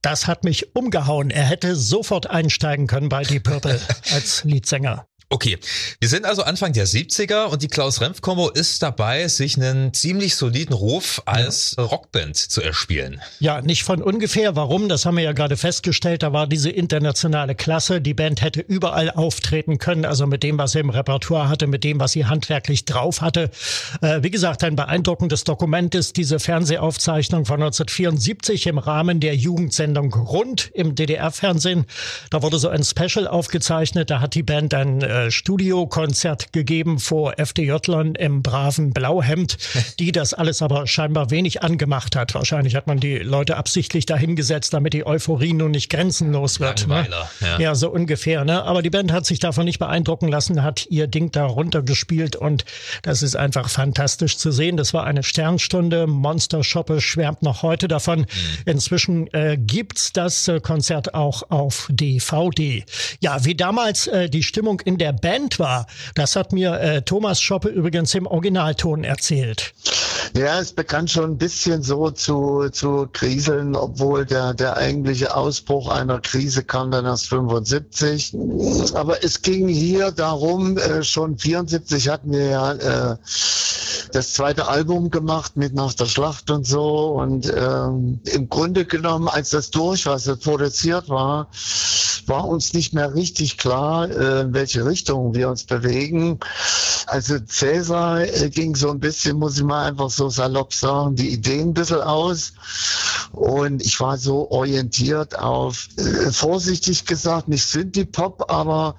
das 0.01 0.27
hat 0.27 0.43
mich 0.43 0.75
umgehauen. 0.75 1.29
Er 1.29 1.45
hätte 1.45 1.77
sofort 1.77 2.31
einsteigen 2.31 2.87
können 2.87 3.11
bei 3.11 3.25
Deep 3.25 3.45
Purple 3.45 3.79
als 4.15 4.43
Leadsänger. 4.45 5.07
Okay, 5.29 5.59
wir 5.99 6.09
sind 6.09 6.25
also 6.25 6.45
Anfang 6.45 6.73
der 6.73 6.87
70er 6.87 7.47
und 7.47 7.61
die 7.61 7.67
Klaus-Renf-Kombo 7.67 8.49
ist 8.51 8.81
dabei, 8.81 9.27
sich 9.27 9.57
einen 9.57 9.93
ziemlich 9.93 10.37
soliden 10.37 10.73
Ruf 10.73 11.21
als 11.25 11.75
Rockband 11.77 12.37
zu 12.37 12.63
erspielen. 12.63 13.21
Ja, 13.41 13.61
nicht 13.61 13.83
von 13.83 14.03
ungefähr. 14.03 14.55
Warum? 14.55 14.89
Das 14.89 15.05
haben 15.05 15.17
wir 15.17 15.25
ja 15.25 15.33
gerade 15.33 15.57
festgestellt. 15.57 16.23
Da 16.23 16.33
war 16.33 16.47
diese 16.47 16.71
internationale 16.71 17.57
Klasse. 17.57 18.01
Die 18.01 18.15
Band 18.15 18.41
hätte 18.41 18.61
überall 18.61 19.11
auftreten 19.11 19.79
können, 19.79 20.05
also 20.05 20.29
mit 20.29 20.45
dem, 20.45 20.59
was 20.59 20.73
sie 20.73 20.79
im 20.79 20.91
Repertoire 20.91 21.49
hatte, 21.49 21.67
mit 21.67 21.83
dem, 21.83 21.99
was 21.99 22.13
sie 22.13 22.27
handwerklich 22.27 22.85
drauf 22.85 23.21
hatte. 23.21 23.51
Äh, 24.03 24.23
wie 24.23 24.31
gesagt, 24.31 24.63
ein 24.63 24.77
beeindruckendes 24.77 25.43
Dokument 25.43 25.97
ist 25.97 26.17
diese 26.17 26.39
Fernsehaufzeichnung 26.39 27.47
von 27.47 27.57
1974 27.57 28.69
im 28.69 28.79
Rahmen 28.79 29.19
der 29.19 29.35
Jugendsendung 29.35 30.15
Rund 30.15 30.71
im 30.73 30.95
DDR-Fernsehen. 30.95 31.85
Da 32.31 32.43
wurde 32.43 32.61
so 32.61 32.69
ein 32.69 32.85
Special 32.85 33.27
aufgezeichnet. 33.27 34.09
Da 34.11 34.21
hat 34.21 34.37
die 34.37 34.45
Band 34.45 34.73
ein 34.73 35.03
äh, 35.17 35.31
Studiokonzert 35.31 36.53
gegeben 36.53 36.99
vor 36.99 37.35
FDJ-Lern 37.39 38.15
im 38.15 38.43
braven 38.43 38.93
Blauhemd, 38.93 39.57
die 39.99 40.13
das 40.13 40.35
alles 40.35 40.63
aber 40.63 40.87
scheinbar 40.87 41.31
wenig 41.31 41.63
angemacht 41.63 42.17
hat. 42.17 42.35
Wahrscheinlich 42.35 42.75
hat 42.75 42.87
man 42.87 43.01
die 43.01 43.19
Leute 43.19 43.57
absichtlich 43.57 44.07
dahingesetzt, 44.07 44.75
damit 44.75 44.93
die 44.93 45.07
Euphorie 45.07 45.53
nun 45.53 45.71
nicht 45.71 45.91
grenzenlos 45.91 46.61
wird. 46.61 46.87
Ne? 46.87 47.07
Ja. 47.41 47.59
ja, 47.59 47.75
so 47.75 47.91
ungefähr. 47.91 48.45
Ne? 48.45 48.63
Aber 48.63 48.83
die 48.83 48.91
Band 48.91 49.13
hat 49.13 49.27
sich 49.27 49.39
davon 49.39 49.65
nicht 49.65 49.79
beeindrucken 49.79 50.29
lassen, 50.29 50.63
hat 50.63 50.87
ihr 50.91 51.07
Ding 51.07 51.31
da 51.31 51.47
runtergespielt 51.47 52.37
und 52.37 52.65
das 53.03 53.23
ist 53.23 53.37
einfach 53.37 53.69
fantastisch 53.69 54.37
zu 54.37 54.51
sehen. 54.51 54.77
Das 54.77 54.93
war 54.93 55.05
eine 55.05 55.23
Sternstunde. 55.23 56.07
Monster 56.07 56.63
Shoppe 56.63 57.01
schwärmt 57.01 57.43
noch 57.43 57.63
heute 57.63 57.89
davon. 57.89 58.21
Mhm. 58.21 58.27
Inzwischen 58.67 59.33
äh, 59.33 59.57
gibt's 59.59 60.13
das 60.13 60.49
äh, 60.49 60.61
Konzert 60.61 61.15
auch 61.15 61.51
auf 61.51 61.89
DVD. 61.91 62.85
Ja, 63.21 63.45
wie 63.45 63.55
damals 63.55 64.07
äh, 64.07 64.29
die 64.29 64.43
Stimmung 64.43 64.81
in 64.81 64.99
der 64.99 65.06
der 65.07 65.13
Band 65.13 65.61
war, 65.61 65.87
das 66.17 66.35
hat 66.35 66.53
mir 66.53 66.81
äh, 66.81 67.03
Thomas 67.03 67.41
Schoppe 67.41 67.69
übrigens 67.69 68.13
im 68.17 68.27
Originalton 68.27 69.05
erzählt. 69.05 69.73
Ja, 70.37 70.59
es 70.59 70.73
begann 70.73 71.07
schon 71.07 71.33
ein 71.33 71.39
bisschen 71.39 71.83
so 71.85 72.11
zu, 72.11 72.69
zu 72.71 73.09
kriseln, 73.13 73.77
obwohl 73.77 74.27
der, 74.27 74.53
der 74.53 74.77
eigentliche 74.77 75.37
Ausbruch 75.37 75.89
einer 75.89 76.21
Krise 76.21 76.65
kam 76.65 76.91
dann 76.91 77.05
erst 77.05 77.29
75. 77.29 78.35
Aber 78.95 79.23
es 79.23 79.43
ging 79.43 79.69
hier 79.69 80.11
darum, 80.11 80.77
äh, 80.77 81.05
schon 81.05 81.39
74 81.39 82.09
hatten 82.09 82.33
wir 82.33 82.47
ja 82.47 82.73
äh, 82.73 83.17
das 84.13 84.33
zweite 84.33 84.67
Album 84.67 85.11
gemacht 85.11 85.57
mit 85.57 85.75
Nach 85.75 85.95
der 85.95 86.07
Schlacht 86.07 86.51
und 86.51 86.67
so. 86.67 87.13
Und 87.13 87.53
ähm, 87.57 88.21
im 88.25 88.49
Grunde 88.49 88.85
genommen, 88.85 89.29
als 89.29 89.51
das 89.51 89.71
durch 89.71 90.07
war, 90.07 90.15
als 90.15 90.25
das 90.25 90.39
produziert 90.39 91.09
war, 91.09 91.49
war 92.27 92.47
uns 92.47 92.73
nicht 92.73 92.93
mehr 92.93 93.15
richtig 93.15 93.59
klar, 93.59 94.11
äh, 94.11 94.53
welche 94.53 94.85
Richtung 94.85 94.96
wir 95.35 95.49
uns 95.49 95.65
bewegen. 95.65 96.39
Also 97.07 97.39
Cäsar 97.39 98.23
äh, 98.23 98.51
ging 98.51 98.75
so 98.75 98.91
ein 98.91 99.01
bisschen, 99.01 99.39
muss 99.39 99.59
ich 99.59 99.65
mal 99.65 99.87
einfach 99.87 100.11
so 100.11 100.29
salopp 100.29 100.73
sagen, 100.73 101.15
die 101.15 101.29
Ideen 101.29 101.69
ein 101.69 101.75
bisschen 101.75 102.01
aus. 102.01 102.53
Und 103.33 103.83
ich 103.83 104.01
war 104.01 104.17
so 104.17 104.51
orientiert 104.51 105.39
auf, 105.39 105.89
äh, 105.97 106.33
vorsichtig 106.33 107.05
gesagt, 107.05 107.49
nicht 107.49 107.65
Synthie-Pop, 107.65 108.51
aber 108.51 108.97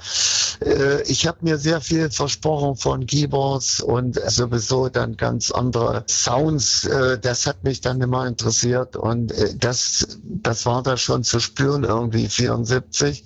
ich 1.08 1.28
habe 1.28 1.38
mir 1.42 1.58
sehr 1.58 1.82
viel 1.82 2.10
versprochen 2.10 2.76
von 2.76 3.06
Keyboards 3.06 3.80
und 3.80 4.20
sowieso 4.28 4.90
dann 4.90 5.18
ganz 5.18 5.52
andere 5.52 6.04
Sounds. 6.08 6.86
Äh, 6.86 7.20
das 7.20 7.46
hat 7.46 7.64
mich 7.64 7.82
dann 7.82 8.02
immer 8.02 8.26
interessiert 8.28 8.96
und 8.96 9.32
äh, 9.32 9.54
das, 9.56 10.20
das 10.24 10.66
war 10.66 10.82
da 10.84 10.98
schon 10.98 11.24
zu 11.24 11.40
spüren 11.40 11.84
irgendwie 11.84 12.28
74. 12.28 13.24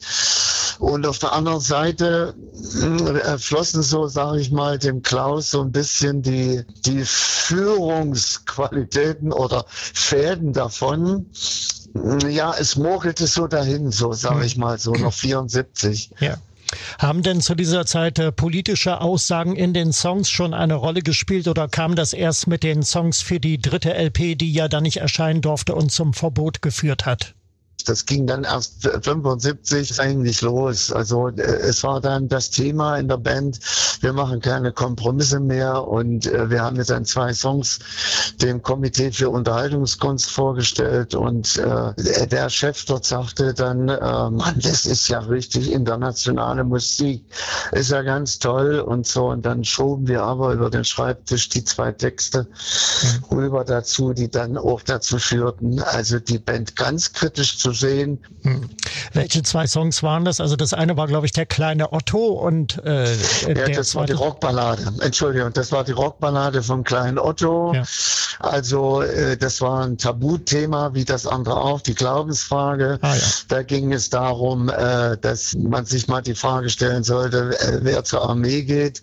Und 0.80 1.06
auf 1.06 1.20
der 1.20 1.34
anderen 1.34 1.60
Seite 1.60 2.34
äh, 2.82 3.38
flossen 3.38 3.84
so, 3.84 4.08
sage 4.08 4.42
ich 4.42 4.50
mal, 4.52 4.80
dem 4.80 5.04
Klaus 5.04 5.52
so 5.52 5.62
ein 5.62 5.72
bisschen 5.72 6.24
die, 6.24 6.64
die 6.86 7.04
Führungsqualitäten 7.06 9.32
oder 9.32 9.66
Fäden 9.68 10.54
davon. 10.54 11.28
Ja, 12.28 12.56
es 12.58 12.78
murkelte 12.78 13.28
so 13.28 13.46
dahin, 13.48 13.92
so 13.92 14.14
sage 14.14 14.46
ich 14.46 14.58
mal, 14.58 14.80
so 14.80 14.94
noch 14.94 15.14
74. 15.14 16.12
Ja. 16.20 16.38
Haben 17.00 17.24
denn 17.24 17.42
zu 17.42 17.56
dieser 17.56 17.86
Zeit 17.86 18.20
äh, 18.20 18.32
politische 18.32 19.02
Aussagen 19.02 19.56
in 19.56 19.74
den 19.74 19.92
Songs 19.94 20.30
schon 20.30 20.54
eine 20.54 20.76
Rolle 20.76 21.02
gespielt 21.02 21.48
oder 21.48 21.68
kam 21.68 21.96
das 21.96 22.14
erst 22.14 22.48
mit 22.48 22.64
den 22.64 22.84
Songs 22.84 23.22
für 23.22 23.40
die 23.40 23.60
dritte 23.60 23.94
LP, 23.94 24.38
die 24.38 24.54
ja 24.54 24.68
dann 24.68 24.84
nicht 24.84 24.98
erscheinen 24.98 25.42
durfte 25.42 25.76
und 25.76 25.92
zum 25.92 26.14
Verbot 26.14 26.62
geführt 26.62 27.06
hat? 27.06 27.36
Das 27.84 28.06
ging 28.06 28.28
dann 28.28 28.44
erst 28.44 28.84
75 28.84 30.00
eigentlich 30.00 30.42
los. 30.42 30.92
Also 30.92 31.30
äh, 31.30 31.42
es 31.42 31.84
war 31.84 32.02
dann 32.02 32.28
das 32.28 32.50
Thema 32.50 32.98
in 32.98 33.08
der 33.08 33.18
Band, 33.18 33.60
wir 34.02 34.14
machen 34.14 34.42
keine 34.42 34.72
Kompromisse 34.72 35.40
mehr 35.40 35.88
und 35.88 36.26
äh, 36.26 36.50
wir 36.50 36.62
haben 36.62 36.76
jetzt 36.78 36.90
dann 36.90 37.06
zwei 37.06 37.34
Songs 37.34 37.80
dem 38.42 38.62
Komitee 38.62 39.12
für 39.12 39.30
Unterhaltungskunst 39.30 40.32
vorgestellt 40.32 41.16
und 41.16 41.58
äh, 41.58 42.28
der 42.28 42.50
Chef 42.50 42.86
dort 42.86 43.06
sagte 43.06 43.54
dann, 43.54 43.90
äh, 43.90 44.00
Mann, 44.00 44.60
das 44.62 44.86
ist 44.86 45.08
ja 45.08 45.20
richtig 45.20 45.72
internationale 45.72 46.64
Musik, 46.64 47.26
ist 47.72 47.92
ja 47.92 48.02
ganz 48.02 48.40
toll 48.40 48.80
und 48.80 49.08
so 49.08 49.28
und 49.28 49.46
dann 49.46 49.64
schoben 49.64 50.08
wir 50.08 50.24
aber 50.24 50.54
über 50.54 50.70
den 50.70 50.84
Schreibtisch 50.84 51.50
die 51.50 51.64
zwei 51.64 51.92
Texte 51.92 52.48
mhm. 53.30 53.38
rüber 53.38 53.64
dazu, 53.64 54.14
die 54.14 54.30
dann 54.30 54.58
auch 54.58 54.82
dazu 54.82 55.20
führten, 55.20 55.80
also 55.82 56.20
die 56.20 56.40
Band 56.40 56.76
ganz 56.76 57.14
kritisch 57.14 57.58
zu 57.58 57.71
sehen. 57.74 58.20
Hm. 58.44 58.70
Welche 59.14 59.44
zwei 59.44 59.68
Songs 59.68 60.04
waren 60.04 60.26
das? 60.26 60.40
Also 60.40 60.56
das 60.56 60.74
eine 60.74 60.96
war, 60.98 61.08
glaube 61.08 61.26
ich, 61.26 61.32
der 61.32 61.46
kleine 61.46 61.92
Otto 61.92 62.28
und 62.28 62.84
äh, 62.86 63.14
ja, 63.48 63.70
das 63.70 63.96
war 63.96 64.06
die 64.06 64.14
Rockballade. 64.14 64.94
Entschuldigung, 65.02 65.52
das 65.54 65.72
war 65.72 65.84
die 65.84 65.92
Rockballade 65.92 66.64
vom 66.64 66.84
kleinen 66.84 67.20
Otto. 67.20 67.74
Ja. 67.74 67.84
Also 68.40 69.02
äh, 69.02 69.38
das 69.38 69.62
war 69.62 69.86
ein 69.86 69.98
Tabuthema, 69.98 70.94
wie 70.94 71.06
das 71.06 71.28
andere 71.28 71.58
auch, 71.58 71.82
die 71.82 71.96
Glaubensfrage. 71.96 72.98
Ah, 73.02 73.16
ja. 73.16 73.22
Da 73.50 73.64
ging 73.64 73.94
es 73.94 74.10
darum, 74.10 74.70
äh, 74.70 75.18
dass 75.18 75.56
man 75.56 75.86
sich 75.86 76.08
mal 76.08 76.22
die 76.22 76.36
Frage 76.36 76.70
stellen 76.70 77.04
sollte, 77.04 77.58
äh, 77.60 77.80
wer 77.82 78.04
zur 78.04 78.28
Armee 78.28 78.64
geht. 78.64 79.02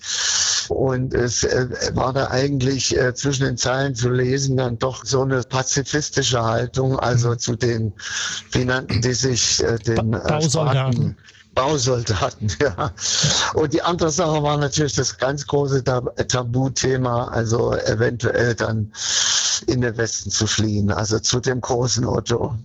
Und 0.68 1.14
es 1.14 1.44
äh, 1.44 1.68
war 1.94 2.12
da 2.12 2.28
eigentlich 2.30 2.96
äh, 2.96 3.14
zwischen 3.14 3.44
den 3.44 3.56
Zeilen 3.56 3.94
zu 3.94 4.10
lesen 4.10 4.56
dann 4.56 4.78
doch 4.78 5.04
so 5.04 5.22
eine 5.22 5.42
pazifistische 5.42 6.42
Haltung, 6.42 6.98
also 6.98 7.30
mhm. 7.30 7.38
zu 7.38 7.56
den, 7.56 7.92
wie 8.58 8.64
nannten 8.64 9.00
die 9.00 9.14
sich, 9.14 9.62
äh, 9.62 9.78
den 9.78 10.10
ba 10.10 10.18
Bausoldaten. 10.18 11.16
Bausoldaten, 11.54 12.52
ja. 12.60 12.92
Und 13.54 13.72
die 13.72 13.82
andere 13.82 14.10
Sache 14.10 14.42
war 14.42 14.56
natürlich 14.58 14.94
das 14.94 15.16
ganz 15.16 15.46
große 15.46 15.84
Tabuthema, 15.84 17.28
also 17.28 17.72
eventuell 17.72 18.54
dann 18.54 18.92
in 19.66 19.80
den 19.80 19.96
Westen 19.96 20.30
zu 20.30 20.46
fliehen, 20.46 20.90
also 20.90 21.18
zu 21.20 21.40
dem 21.40 21.60
großen 21.60 22.04
Otto. 22.04 22.56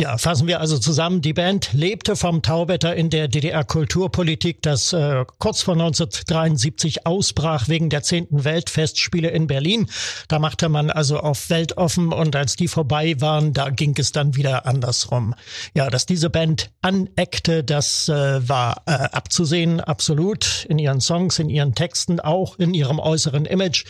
Ja, 0.00 0.16
fassen 0.16 0.46
wir 0.46 0.60
also 0.60 0.78
zusammen. 0.78 1.22
Die 1.22 1.32
Band 1.32 1.72
lebte 1.72 2.14
vom 2.14 2.40
Tauwetter 2.40 2.94
in 2.94 3.10
der 3.10 3.26
DDR-Kulturpolitik, 3.26 4.62
das 4.62 4.92
äh, 4.92 5.24
kurz 5.38 5.62
vor 5.62 5.74
1973 5.74 7.04
ausbrach 7.04 7.66
wegen 7.66 7.90
der 7.90 8.04
10. 8.04 8.28
Weltfestspiele 8.30 9.28
in 9.28 9.48
Berlin. 9.48 9.88
Da 10.28 10.38
machte 10.38 10.68
man 10.68 10.90
also 10.90 11.18
auf 11.18 11.50
Weltoffen 11.50 12.12
und 12.12 12.36
als 12.36 12.54
die 12.54 12.68
vorbei 12.68 13.20
waren, 13.20 13.52
da 13.52 13.70
ging 13.70 13.92
es 13.98 14.12
dann 14.12 14.36
wieder 14.36 14.66
andersrum. 14.66 15.34
Ja, 15.74 15.90
dass 15.90 16.06
diese 16.06 16.30
Band 16.30 16.70
aneckte, 16.80 17.64
das 17.64 18.08
äh, 18.08 18.48
war 18.48 18.82
äh, 18.86 18.92
abzusehen, 18.92 19.80
absolut, 19.80 20.64
in 20.68 20.78
ihren 20.78 21.00
Songs, 21.00 21.40
in 21.40 21.50
ihren 21.50 21.74
Texten, 21.74 22.20
auch 22.20 22.56
in 22.60 22.72
ihrem 22.72 23.00
äußeren 23.00 23.46
Image. 23.46 23.84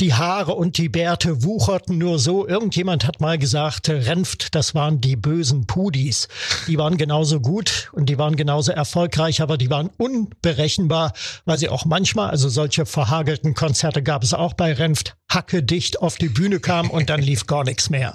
Die 0.00 0.14
Haare 0.14 0.54
und 0.54 0.78
die 0.78 0.88
Bärte 0.88 1.44
wucherten 1.44 1.98
nur 1.98 2.18
so. 2.18 2.48
Irgendjemand 2.48 3.06
hat 3.06 3.20
mal 3.20 3.36
gesagt, 3.36 3.90
Renft, 3.90 4.54
das 4.54 4.74
waren 4.74 5.02
die 5.02 5.16
Bösen 5.16 5.41
bösen 5.42 5.66
Pudis. 5.66 6.28
Die 6.68 6.78
waren 6.78 6.96
genauso 6.96 7.40
gut 7.40 7.90
und 7.92 8.08
die 8.08 8.16
waren 8.16 8.36
genauso 8.36 8.70
erfolgreich, 8.70 9.40
aber 9.42 9.58
die 9.58 9.70
waren 9.70 9.90
unberechenbar, 9.98 11.14
weil 11.46 11.58
sie 11.58 11.68
auch 11.68 11.84
manchmal, 11.84 12.30
also 12.30 12.48
solche 12.48 12.86
verhagelten 12.86 13.54
Konzerte 13.54 14.04
gab 14.04 14.22
es 14.22 14.34
auch 14.34 14.54
bei 14.54 14.72
Renft, 14.72 15.16
hacke 15.28 15.64
dicht 15.64 16.00
auf 16.00 16.16
die 16.16 16.28
Bühne 16.28 16.60
kam 16.60 16.90
und 16.90 17.10
dann 17.10 17.20
lief 17.20 17.46
gar 17.48 17.64
nichts 17.64 17.90
mehr. 17.90 18.14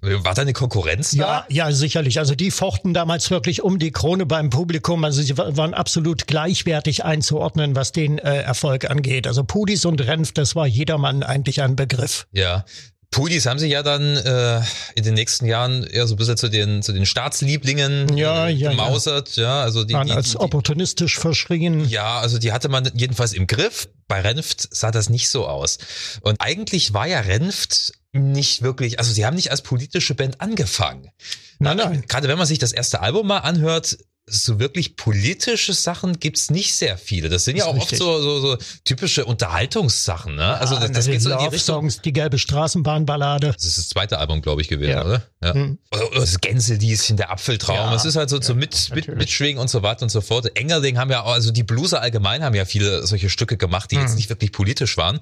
War 0.00 0.34
da 0.34 0.42
eine 0.42 0.52
Konkurrenz 0.52 1.12
ja, 1.12 1.24
da? 1.24 1.46
Ja, 1.50 1.70
sicherlich. 1.70 2.18
Also 2.18 2.34
die 2.34 2.50
fochten 2.50 2.94
damals 2.94 3.30
wirklich 3.30 3.62
um 3.62 3.78
die 3.78 3.92
Krone 3.92 4.26
beim 4.26 4.50
Publikum. 4.50 5.04
Also 5.04 5.22
sie 5.22 5.38
waren 5.38 5.72
absolut 5.72 6.26
gleichwertig 6.26 7.04
einzuordnen, 7.04 7.76
was 7.76 7.92
den 7.92 8.18
äh, 8.18 8.38
Erfolg 8.38 8.90
angeht. 8.90 9.28
Also 9.28 9.44
Pudis 9.44 9.84
und 9.84 10.00
Renf, 10.00 10.32
das 10.32 10.56
war 10.56 10.66
jedermann 10.66 11.22
eigentlich 11.22 11.62
ein 11.62 11.76
Begriff. 11.76 12.26
Ja. 12.32 12.64
Pudis 13.10 13.46
haben 13.46 13.58
sich 13.58 13.72
ja 13.72 13.82
dann 13.82 14.16
äh, 14.16 14.62
in 14.94 15.02
den 15.02 15.14
nächsten 15.14 15.44
Jahren 15.44 15.82
eher 15.82 16.06
so 16.06 16.14
ein 16.14 16.16
bisschen 16.16 16.36
zu 16.36 16.48
den 16.48 16.80
zu 16.82 16.92
den 16.92 17.06
Staatslieblingen 17.06 18.16
ja, 18.16 18.46
äh, 18.46 18.52
ja, 18.52 18.70
gemausert, 18.70 19.34
ja. 19.34 19.42
ja 19.42 19.62
also 19.62 19.82
die, 19.82 19.94
waren 19.94 20.06
die, 20.06 20.12
als 20.12 20.30
die, 20.30 20.36
opportunistisch 20.36 21.18
verschrien. 21.18 21.88
Ja, 21.88 22.20
also 22.20 22.38
die 22.38 22.52
hatte 22.52 22.68
man 22.68 22.88
jedenfalls 22.94 23.32
im 23.32 23.48
Griff. 23.48 23.88
Bei 24.06 24.20
Renft 24.20 24.68
sah 24.74 24.92
das 24.92 25.08
nicht 25.08 25.28
so 25.28 25.46
aus. 25.46 25.78
Und 26.20 26.40
eigentlich 26.40 26.94
war 26.94 27.06
ja 27.06 27.20
Renft 27.20 27.92
nicht 28.12 28.62
wirklich, 28.62 28.98
also 28.98 29.12
sie 29.12 29.26
haben 29.26 29.34
nicht 29.34 29.50
als 29.50 29.62
politische 29.62 30.14
Band 30.14 30.40
angefangen. 30.40 31.10
Nein, 31.58 31.76
nein. 31.76 32.04
Gerade 32.08 32.28
wenn 32.28 32.38
man 32.38 32.46
sich 32.46 32.58
das 32.58 32.72
erste 32.72 33.00
Album 33.00 33.26
mal 33.26 33.38
anhört, 33.38 33.98
so 34.30 34.58
wirklich 34.58 34.96
politische 34.96 35.72
Sachen 35.72 36.18
gibt's 36.20 36.50
nicht 36.50 36.74
sehr 36.74 36.96
viele. 36.96 37.28
Das 37.28 37.44
sind 37.44 37.58
das 37.58 37.66
ja 37.66 37.70
auch 37.70 37.76
richtig. 37.76 38.00
oft 38.00 38.22
so, 38.22 38.22
so, 38.22 38.40
so 38.40 38.58
typische 38.84 39.24
Unterhaltungssachen. 39.24 40.34
Ne? 40.36 40.58
also 40.58 40.76
das, 40.76 40.92
das 40.92 41.06
geht 41.06 41.22
so 41.22 41.30
in 41.30 41.38
die 41.38 41.44
Richtung. 41.44 41.80
Songs, 41.80 42.00
die 42.00 42.12
gelbe 42.12 42.38
Straßenbahnballade. 42.38 43.52
Das 43.52 43.64
ist 43.64 43.78
das 43.78 43.88
zweite 43.88 44.18
Album, 44.18 44.42
glaube 44.42 44.62
ich, 44.62 44.68
gewesen, 44.68 44.90
ja. 44.90 45.04
oder? 45.04 45.22
Ja. 45.42 45.54
Hm. 45.54 45.78
Oder 45.92 46.20
das 46.20 46.40
Gänselieschen, 46.40 47.16
der 47.16 47.30
Apfeltraum. 47.30 47.76
Ja, 47.76 47.94
es 47.94 48.04
ist 48.04 48.16
halt 48.16 48.30
so 48.30 48.36
ja, 48.36 48.42
zum 48.42 48.58
mit, 48.58 48.90
mit, 48.94 49.08
Mitschwingen 49.08 49.60
und 49.60 49.68
so 49.68 49.82
weiter 49.82 50.02
und 50.02 50.10
so 50.10 50.20
fort. 50.20 50.56
Engerling 50.56 50.98
haben 50.98 51.10
ja 51.10 51.22
auch, 51.22 51.32
also 51.32 51.50
die 51.50 51.62
Blueser 51.62 52.00
allgemein 52.00 52.42
haben 52.42 52.54
ja 52.54 52.64
viele 52.64 53.06
solche 53.06 53.30
Stücke 53.30 53.56
gemacht, 53.56 53.90
die 53.90 53.96
hm. 53.96 54.02
jetzt 54.02 54.16
nicht 54.16 54.28
wirklich 54.28 54.52
politisch 54.52 54.96
waren. 54.96 55.20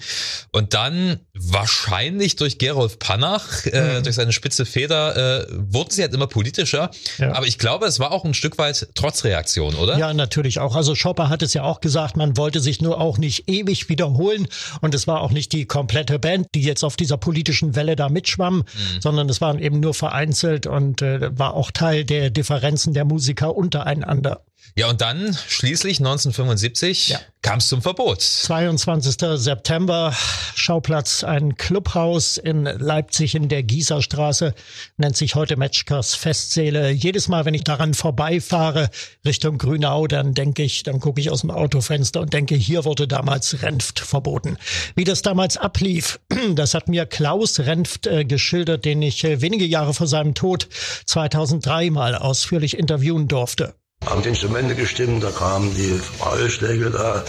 Und 0.53 0.75
dann 0.75 1.21
wahrscheinlich 1.41 2.37
durch 2.37 2.59
Gerolf 2.59 2.99
Panach, 2.99 3.67
äh, 3.67 3.97
hm. 3.97 4.03
durch 4.03 4.17
seine 4.17 4.33
spitze 4.33 4.67
Feder, 4.67 5.17
äh, 5.43 5.47
wurden 5.51 5.91
sie 5.91 6.03
halt 6.03 6.15
immer 6.15 6.27
politischer. 6.27 6.91
Ja. 7.19 7.33
Aber 7.33 7.47
ich 7.47 7.59
glaube, 7.59 7.87
es 7.87 8.01
war 8.01 8.13
auch 8.13 8.25
ein 8.25 8.35
Stück 8.35 8.59
weit 8.59 8.89
Trotzreaktion, 8.95 9.75
oder? 9.75 9.99
Ja, 9.99 10.13
natürlich 10.15 10.59
auch. 10.59 10.75
Also 10.75 10.95
Schopper 10.95 11.29
hat 11.29 11.43
es 11.43 11.55
ja 11.55 11.63
auch 11.63 11.81
gesagt, 11.81 12.17
man 12.17 12.37
wollte 12.37 12.61
sich 12.61 12.81
nur 12.81 13.01
auch 13.01 13.19
nicht 13.19 13.49
ewig 13.49 13.89
wiederholen. 13.89 14.49
Und 14.81 14.95
es 14.95 15.07
war 15.07 15.21
auch 15.21 15.31
nicht 15.31 15.53
die 15.53 15.67
komplette 15.67 16.19
Band, 16.19 16.49
die 16.55 16.63
jetzt 16.63 16.85
auf 16.85 16.97
dieser 16.97 17.17
politischen 17.17 17.75
Welle 17.75 17.97
da 17.97 18.09
mitschwamm, 18.09 18.59
mhm. 18.59 19.01
sondern 19.01 19.29
es 19.29 19.41
waren 19.41 19.59
eben 19.59 19.81
nur 19.81 19.95
vereinzelt 19.95 20.67
und 20.67 21.03
äh, 21.03 21.37
war 21.39 21.55
auch 21.55 21.71
Teil 21.71 22.05
der 22.05 22.31
Differenzen 22.31 22.95
der 22.95 23.05
Musiker 23.05 23.57
untereinander. 23.57 24.43
Ja, 24.77 24.89
und 24.89 25.01
dann 25.01 25.37
schließlich 25.49 25.99
1975 25.99 27.09
ja. 27.09 27.21
kam 27.43 27.59
es 27.59 27.69
zum 27.69 27.83
Verbot. 27.83 28.21
22. 28.21 29.17
September, 29.35 30.15
Schauplatz 30.55 31.25
ein 31.25 31.57
Clubhaus 31.57 32.37
in 32.37 32.65
Leipzig 32.65 33.35
in 33.35 33.49
der 33.49 33.63
Gießerstraße, 33.63 34.55
nennt 34.97 35.17
sich 35.17 35.35
heute 35.35 35.57
Matchkers 35.57 36.15
Festsäle. 36.15 36.91
Jedes 36.91 37.29
Mal, 37.29 37.45
wenn 37.45 37.55
ich 37.55 37.65
daran 37.65 37.95
vorbeifahre, 37.95 38.91
Richtung 39.25 39.59
Grünau, 39.59 40.07
dann 40.07 40.35
denke 40.35 40.63
ich, 40.63 40.83
dann 40.83 41.01
gucke 41.01 41.21
ich 41.21 41.31
aus 41.31 41.41
dem 41.41 41.51
Autofenster 41.51 42.21
und 42.21 42.33
denke, 42.33 42.55
hier 42.55 42.85
wurde 42.85 43.09
damals 43.09 43.63
Renft 43.63 44.01
verboten. 44.01 44.59
Wie 44.95 45.05
das 45.05 45.23
damals 45.23 45.57
ablief, 45.57 46.21
das 46.55 46.75
hat 46.75 46.89
mir 46.89 47.07
Klaus 47.07 47.61
Renft 47.61 48.07
äh, 48.07 48.25
geschildert, 48.25 48.85
den 48.85 49.03
ich 49.03 49.25
äh, 49.25 49.41
wenige 49.41 49.65
Jahre 49.65 49.95
vor 49.95 50.07
seinem 50.07 50.35
Tod 50.35 50.69
2003 51.07 51.91
mal 51.91 52.15
ausführlich 52.15 52.79
interviewen 52.79 53.29
durfte 53.29 53.75
haben 54.19 54.23
die 54.23 54.31
Instrumente 54.31 54.75
gestimmt, 54.75 55.23
da 55.23 55.31
kamen 55.31 55.73
die 55.75 55.93
Frau 55.99 56.35
Ölschläge 56.37 56.91
da 56.91 57.23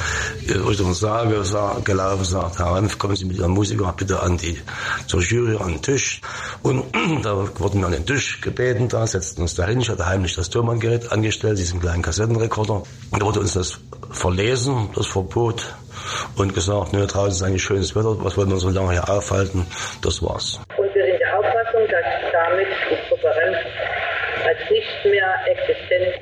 Richtung 0.67 0.93
Sage 0.93 1.43
sag, 1.43 1.85
gelaufen, 1.85 2.23
sagt, 2.23 2.57
Herr 2.57 2.75
Renf, 2.75 2.97
kommen 2.97 3.15
Sie 3.15 3.25
mit 3.25 3.37
Ihrem 3.37 3.51
Musiker 3.51 3.93
bitte 3.95 4.21
an 4.21 4.37
die, 4.37 4.59
zur 5.05 5.21
Jury 5.21 5.57
an 5.57 5.73
den 5.73 5.81
Tisch. 5.81 6.21
Und 6.63 6.85
da 7.23 7.35
wurden 7.59 7.81
wir 7.81 7.85
an 7.85 7.91
den 7.91 8.05
Tisch 8.05 8.41
gebeten, 8.41 8.87
da 8.87 9.05
setzten 9.05 9.43
uns 9.43 9.55
da 9.55 9.67
hin. 9.67 9.81
Ich 9.81 9.89
hatte 9.89 10.07
heimlich 10.07 10.35
das 10.35 10.49
Türmanngerät 10.49 11.11
angestellt, 11.11 11.59
diesen 11.59 11.79
kleinen 11.79 12.01
Kassettenrekorder. 12.01 12.83
Und 13.11 13.21
da 13.21 13.25
wurde 13.25 13.41
uns 13.41 13.53
das 13.53 13.79
verlesen, 14.11 14.89
das 14.95 15.05
Verbot, 15.05 15.73
und 16.37 16.55
gesagt, 16.55 16.93
ne, 16.93 17.05
draußen 17.05 17.31
ist 17.31 17.43
eigentlich 17.43 17.63
schönes 17.63 17.95
Wetter, 17.95 18.15
was 18.23 18.37
wollen 18.37 18.49
wir 18.49 18.57
so 18.57 18.69
lange 18.69 18.93
hier 18.93 19.09
aufhalten? 19.09 19.67
Das 20.01 20.23
war's. 20.23 20.59
Und 20.77 20.95
wir 20.95 21.05
sind 21.05 21.19
der 21.19 21.37
Auffassung, 21.37 21.85
dass 21.91 22.31
damit 22.31 22.67
die 22.89 23.27
Renf 23.27 23.57
als 24.45 24.71
nicht 24.71 25.05
mehr 25.05 25.35
existent 25.45 26.15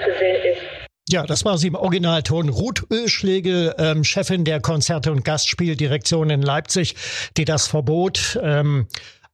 anzusehen 0.00 0.54
ist. 0.54 0.80
Ja, 1.08 1.26
das 1.26 1.44
war 1.44 1.58
sie 1.58 1.66
im 1.66 1.74
Originalton. 1.74 2.48
Ruth 2.48 2.86
Ölschlegel, 2.92 3.74
ähm, 3.78 4.04
Chefin 4.04 4.44
der 4.44 4.60
Konzerte- 4.60 5.10
und 5.10 5.24
Gastspieldirektion 5.24 6.30
in 6.30 6.40
Leipzig, 6.40 6.94
die 7.36 7.44
das 7.44 7.66
Verbot 7.66 8.38
ähm, 8.40 8.86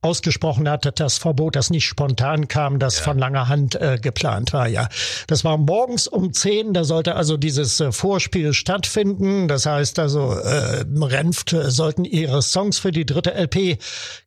ausgesprochen 0.06 0.68
hatte, 0.68 0.92
das 0.92 1.18
Verbot, 1.18 1.56
das 1.56 1.70
nicht 1.70 1.84
spontan 1.84 2.48
kam, 2.48 2.78
das 2.78 2.98
ja. 2.98 3.04
von 3.04 3.18
langer 3.18 3.48
Hand 3.48 3.74
äh, 3.74 3.98
geplant 4.00 4.52
war. 4.52 4.68
Ja, 4.68 4.88
das 5.26 5.44
war 5.44 5.58
morgens 5.58 6.06
um 6.06 6.32
zehn. 6.32 6.72
Da 6.72 6.84
sollte 6.84 7.16
also 7.16 7.36
dieses 7.36 7.80
äh, 7.80 7.90
Vorspiel 7.90 8.54
stattfinden. 8.54 9.48
Das 9.48 9.66
heißt 9.66 9.98
also, 9.98 10.32
äh, 10.32 10.84
Renft 11.00 11.52
äh, 11.52 11.70
sollten 11.70 12.04
ihre 12.04 12.40
Songs 12.42 12.78
für 12.78 12.92
die 12.92 13.04
dritte 13.04 13.34
LP 13.34 13.78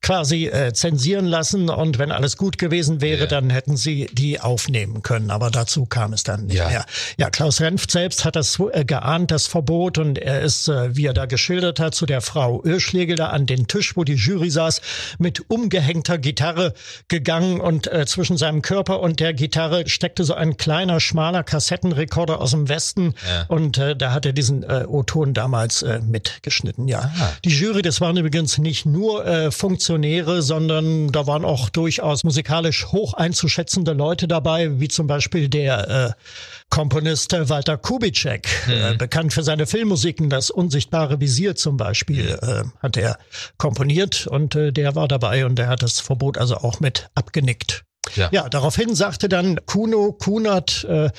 quasi 0.02 0.48
äh, 0.48 0.74
zensieren 0.74 1.26
lassen 1.26 1.70
und 1.70 1.98
wenn 1.98 2.12
alles 2.12 2.36
gut 2.36 2.58
gewesen 2.58 3.02
wäre, 3.02 3.22
ja. 3.22 3.28
dann 3.28 3.50
hätten 3.50 3.78
sie 3.78 4.08
die 4.12 4.39
aufnehmen 4.39 5.02
können. 5.02 5.32
Aber 5.32 5.50
dazu 5.50 5.86
kam 5.86 6.13
es 6.13 6.24
dann 6.24 6.48
nicht 6.48 6.58
ja. 6.58 6.68
mehr. 6.68 6.86
Ja, 7.18 7.30
Klaus 7.30 7.62
Renft 7.62 7.92
selbst 7.92 8.26
hat 8.26 8.36
das 8.36 8.60
äh, 8.60 8.84
geahnt, 8.84 9.32
das 9.32 9.48
Verbot 9.48 9.98
und 9.98 10.18
er 10.18 10.42
ist, 10.42 10.68
äh, 10.68 10.96
wie 10.96 11.06
er 11.06 11.13
da 11.13 11.26
geschildert 11.26 11.80
hat, 11.80 11.96
zu 11.96 12.06
der 12.06 12.22
Frau 12.22 12.62
Ölschlegel 12.63 13.15
da 13.15 13.30
an 13.30 13.46
den 13.46 13.68
Tisch, 13.68 13.96
wo 13.96 14.04
die 14.04 14.15
Jury 14.15 14.50
saß, 14.50 14.82
mit 15.18 15.50
um 15.50 15.69
umgehängter 15.70 16.18
Gitarre 16.18 16.74
gegangen 17.10 17.62
und 17.62 17.86
äh, 17.92 18.08
zwischen 18.08 18.38
seinem 18.38 18.64
Körper 18.64 19.02
und 19.02 19.20
der 19.20 19.36
Gitarre 19.36 19.88
steckte 19.88 20.24
so 20.24 20.34
ein 20.34 20.58
kleiner, 20.58 21.00
schmaler 21.00 21.44
Kassettenrekorder 21.44 22.42
aus 22.42 22.52
dem 22.52 22.70
Westen 22.70 23.14
ja. 23.28 23.46
und 23.50 23.78
äh, 23.78 23.96
da 23.96 24.12
hat 24.12 24.26
er 24.26 24.34
diesen 24.34 24.64
äh, 24.64 24.86
O-Ton 24.88 25.36
damals 25.36 25.84
äh, 25.84 26.00
mitgeschnitten. 26.02 26.88
Ja, 26.88 27.02
Aha. 27.02 27.34
die 27.46 27.52
Jury, 27.52 27.84
das 27.84 28.02
waren 28.02 28.18
übrigens 28.18 28.58
nicht 28.58 28.88
nur 28.88 29.28
äh, 29.28 29.52
Funktionäre, 29.52 30.42
sondern 30.42 31.12
da 31.12 31.28
waren 31.28 31.46
auch 31.46 31.70
durchaus 31.70 32.24
musikalisch 32.24 32.88
hoch 32.88 33.14
einzuschätzende 33.14 33.94
Leute 33.94 34.28
dabei, 34.28 34.80
wie 34.80 34.88
zum 34.88 35.06
Beispiel 35.06 35.50
der 35.50 35.88
äh, 35.88 36.12
Komponist 36.70 37.34
Walter 37.50 37.78
Kubitschek, 37.78 38.48
mhm. 38.68 38.74
äh, 38.74 38.96
bekannt 38.96 39.34
für 39.34 39.44
seine 39.44 39.66
Filmmusiken, 39.66 40.30
das 40.30 40.50
unsichtbare 40.50 41.20
Visier 41.20 41.56
zum 41.56 41.78
Beispiel, 41.78 42.38
äh, 42.42 42.64
hat 42.82 42.98
er 42.98 43.18
komponiert 43.58 44.28
und 44.28 44.56
äh, 44.56 44.72
der 44.72 44.96
war 44.96 45.08
dabei 45.08 45.46
und 45.46 45.56
der 45.58 45.68
hat 45.68 45.82
das 45.82 46.00
Verbot 46.00 46.38
also 46.38 46.58
auch 46.58 46.80
mit 46.80 47.10
abgenickt. 47.16 47.84
Ja, 48.16 48.30
ja 48.32 48.50
daraufhin 48.50 48.96
sagte 48.96 49.30
dann 49.30 49.60
Kuno 49.66 50.14
Kunert, 50.14 50.84
äh, 50.86 51.10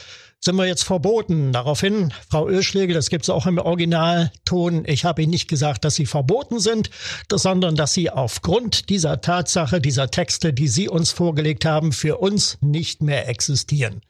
sind 0.43 0.57
wir 0.57 0.67
jetzt 0.67 0.85
verboten. 0.85 1.53
Daraufhin, 1.53 2.13
Frau 2.29 2.49
Ölschlegel, 2.49 2.95
das 2.95 3.11
gibt's 3.11 3.29
auch 3.29 3.47
im 3.47 3.59
Originalton, 3.59 4.85
ich 4.87 5.05
habe 5.05 5.23
Ihnen 5.23 5.31
nicht 5.31 5.49
gesagt, 5.49 5.85
dass 5.85 5.97
Sie 5.97 6.07
verboten 6.07 6.59
sind, 6.61 6.91
sondern 7.31 7.77
dass 7.77 7.93
Sie 7.93 8.11
aufgrund 8.11 8.89
dieser 8.89 9.21
Tatsache, 9.21 9.81
dieser 9.81 10.11
Texte, 10.11 10.53
die 10.53 10.69
Sie 10.69 10.89
uns 10.89 11.11
vorgelegt 11.11 11.67
haben, 11.67 11.93
für 11.93 12.19
uns 12.19 12.57
nicht 12.63 13.03
mehr 13.03 13.29
existieren. 13.29 14.01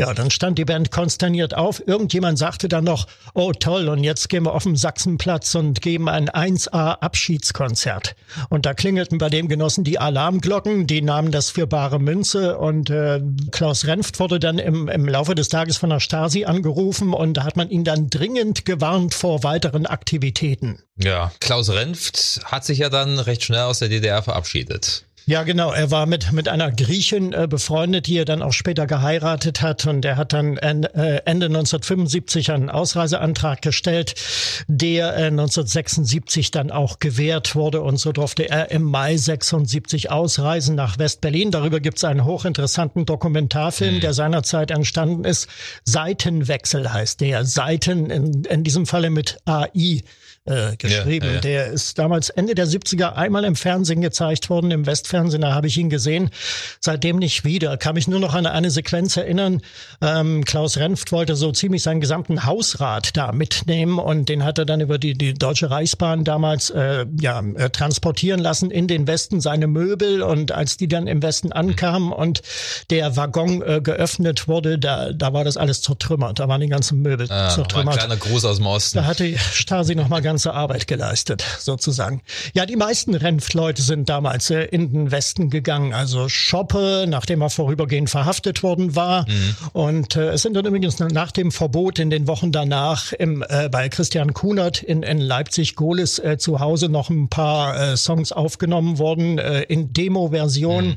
Ja, 0.00 0.14
dann 0.14 0.30
stand 0.30 0.56
die 0.56 0.64
Band 0.64 0.90
konsterniert 0.90 1.54
auf. 1.54 1.86
Irgendjemand 1.86 2.38
sagte 2.38 2.70
dann 2.70 2.84
noch, 2.84 3.06
oh 3.34 3.52
toll, 3.52 3.86
und 3.86 4.02
jetzt 4.02 4.30
gehen 4.30 4.46
wir 4.46 4.54
auf 4.54 4.62
den 4.62 4.74
Sachsenplatz 4.74 5.54
und 5.54 5.82
geben 5.82 6.08
ein 6.08 6.30
1A 6.30 7.00
Abschiedskonzert. 7.02 8.16
Und 8.48 8.64
da 8.64 8.72
klingelten 8.72 9.18
bei 9.18 9.28
dem 9.28 9.48
Genossen 9.48 9.84
die 9.84 9.98
Alarmglocken, 9.98 10.86
die 10.86 11.02
nahmen 11.02 11.32
das 11.32 11.50
für 11.50 11.66
bare 11.66 11.98
Münze 11.98 12.56
und 12.56 12.88
äh, 12.88 13.20
Klaus 13.50 13.86
Renft 13.86 14.20
wurde 14.20 14.38
dann 14.40 14.58
im, 14.58 14.88
im 14.88 15.06
Laufe 15.06 15.34
des 15.34 15.50
Tages 15.50 15.76
von 15.76 15.90
der 15.90 16.00
Stasi 16.00 16.46
angerufen 16.46 17.12
und 17.12 17.34
da 17.34 17.44
hat 17.44 17.58
man 17.58 17.68
ihn 17.68 17.84
dann 17.84 18.08
dringend 18.08 18.64
gewarnt 18.64 19.12
vor 19.12 19.42
weiteren 19.42 19.84
Aktivitäten. 19.84 20.78
Ja, 20.96 21.30
Klaus 21.40 21.68
Renft 21.68 22.40
hat 22.46 22.64
sich 22.64 22.78
ja 22.78 22.88
dann 22.88 23.18
recht 23.18 23.44
schnell 23.44 23.64
aus 23.64 23.80
der 23.80 23.90
DDR 23.90 24.22
verabschiedet. 24.22 25.04
Ja, 25.26 25.42
genau. 25.44 25.72
Er 25.72 25.90
war 25.90 26.06
mit, 26.06 26.32
mit 26.32 26.48
einer 26.48 26.72
Griechin 26.72 27.32
äh, 27.32 27.46
befreundet, 27.48 28.06
die 28.06 28.16
er 28.16 28.24
dann 28.24 28.42
auch 28.42 28.52
später 28.52 28.86
geheiratet 28.86 29.62
hat. 29.62 29.86
Und 29.86 30.04
er 30.04 30.16
hat 30.16 30.32
dann 30.32 30.56
äh, 30.56 31.22
Ende 31.24 31.46
1975 31.46 32.50
einen 32.50 32.70
Ausreiseantrag 32.70 33.62
gestellt, 33.62 34.14
der 34.66 35.16
äh, 35.16 35.26
1976 35.26 36.50
dann 36.50 36.70
auch 36.70 36.98
gewährt 36.98 37.54
wurde. 37.54 37.82
Und 37.82 37.98
so 37.98 38.12
durfte 38.12 38.48
er 38.48 38.70
im 38.70 38.82
Mai 38.82 39.16
76 39.16 40.10
ausreisen 40.10 40.74
nach 40.74 40.98
West-Berlin. 40.98 41.50
Darüber 41.50 41.80
gibt 41.80 41.98
es 41.98 42.04
einen 42.04 42.24
hochinteressanten 42.24 43.06
Dokumentarfilm, 43.06 43.96
mhm. 43.96 44.00
der 44.00 44.14
seinerzeit 44.14 44.70
entstanden 44.70 45.24
ist. 45.24 45.48
Seitenwechsel 45.84 46.92
heißt 46.92 47.20
der. 47.20 47.44
Seiten, 47.44 48.10
in, 48.10 48.44
in 48.44 48.64
diesem 48.64 48.86
Falle 48.86 49.10
mit 49.10 49.38
AI 49.44 50.02
äh, 50.46 50.76
geschrieben. 50.76 51.26
Ja, 51.26 51.32
ja. 51.34 51.40
Der 51.40 51.66
ist 51.66 51.98
damals 51.98 52.30
Ende 52.30 52.54
der 52.54 52.66
70er 52.66 53.12
einmal 53.12 53.44
im 53.44 53.56
Fernsehen 53.56 54.00
gezeigt 54.00 54.48
worden, 54.50 54.70
im 54.70 54.86
Westfernsehen, 54.86 55.42
da 55.42 55.52
habe 55.52 55.66
ich 55.66 55.76
ihn 55.76 55.90
gesehen. 55.90 56.30
Seitdem 56.80 57.16
nicht 57.18 57.44
wieder. 57.44 57.76
Kann 57.76 57.94
mich 57.94 58.08
nur 58.08 58.20
noch 58.20 58.34
an 58.34 58.46
eine 58.46 58.70
Sequenz 58.70 59.16
erinnern. 59.16 59.60
Ähm, 60.00 60.44
Klaus 60.44 60.78
Renft 60.78 61.12
wollte 61.12 61.36
so 61.36 61.52
ziemlich 61.52 61.82
seinen 61.82 62.00
gesamten 62.00 62.44
Hausrat 62.46 63.16
da 63.16 63.32
mitnehmen 63.32 63.98
und 63.98 64.28
den 64.28 64.44
hat 64.44 64.58
er 64.58 64.64
dann 64.64 64.80
über 64.80 64.98
die, 64.98 65.12
die 65.16 65.34
Deutsche 65.34 65.70
Reichsbahn 65.70 66.24
damals 66.24 66.70
äh, 66.70 67.06
ja, 67.20 67.40
äh, 67.56 67.70
transportieren 67.70 68.40
lassen 68.40 68.70
in 68.70 68.88
den 68.88 69.06
Westen, 69.06 69.40
seine 69.40 69.66
Möbel 69.66 70.22
und 70.22 70.52
als 70.52 70.76
die 70.76 70.88
dann 70.88 71.06
im 71.06 71.22
Westen 71.22 71.52
ankamen 71.52 72.12
und 72.12 72.40
der 72.90 73.16
Waggon 73.16 73.62
äh, 73.62 73.80
geöffnet 73.82 74.48
wurde, 74.48 74.78
da, 74.78 75.12
da 75.12 75.32
war 75.32 75.44
das 75.44 75.56
alles 75.56 75.82
zertrümmert. 75.82 76.38
Da 76.38 76.48
waren 76.48 76.60
die 76.60 76.68
ganzen 76.68 77.02
Möbel 77.02 77.26
Ah, 77.30 77.34
nochmal 77.34 77.44
ein 77.48 77.54
zertrümmert. 77.54 77.98
kleiner 77.98 78.16
Gruß 78.16 78.44
aus 78.46 78.56
dem 78.56 78.66
Osten. 78.66 78.98
Da 78.98 79.04
hat 79.04 79.18
die 79.20 79.36
Stasi 79.38 79.94
nochmal 79.94 80.22
ganze 80.40 80.54
Arbeit 80.54 80.86
geleistet, 80.86 81.44
sozusagen. 81.58 82.22
Ja, 82.54 82.64
die 82.64 82.76
meisten 82.76 83.14
Renft-Leute 83.14 83.82
sind 83.82 84.08
damals 84.08 84.48
äh, 84.48 84.62
in 84.62 84.90
den 84.90 85.10
Westen 85.10 85.50
gegangen. 85.50 85.92
Also 85.92 86.30
Schoppe, 86.30 87.04
nachdem 87.06 87.42
er 87.42 87.50
vorübergehend 87.50 88.08
verhaftet 88.08 88.62
worden 88.62 88.96
war. 88.96 89.26
Und 89.74 90.16
äh, 90.16 90.30
es 90.30 90.40
sind 90.40 90.54
dann 90.54 90.64
übrigens 90.64 90.98
nach 90.98 91.30
dem 91.30 91.52
Verbot 91.52 91.98
in 91.98 92.08
den 92.08 92.26
Wochen 92.26 92.52
danach 92.52 93.12
im, 93.12 93.44
äh, 93.46 93.68
bei 93.68 93.90
Christian 93.90 94.32
Kunert 94.32 94.82
in, 94.82 95.02
in 95.02 95.18
Leipzig-Gohlis 95.18 96.18
äh, 96.20 96.38
zu 96.38 96.60
Hause 96.60 96.88
noch 96.88 97.10
ein 97.10 97.28
paar 97.28 97.92
äh, 97.92 97.96
Songs 97.98 98.32
aufgenommen 98.32 98.98
worden 98.98 99.38
äh, 99.38 99.64
in 99.64 99.92
Demo-Version 99.92 100.96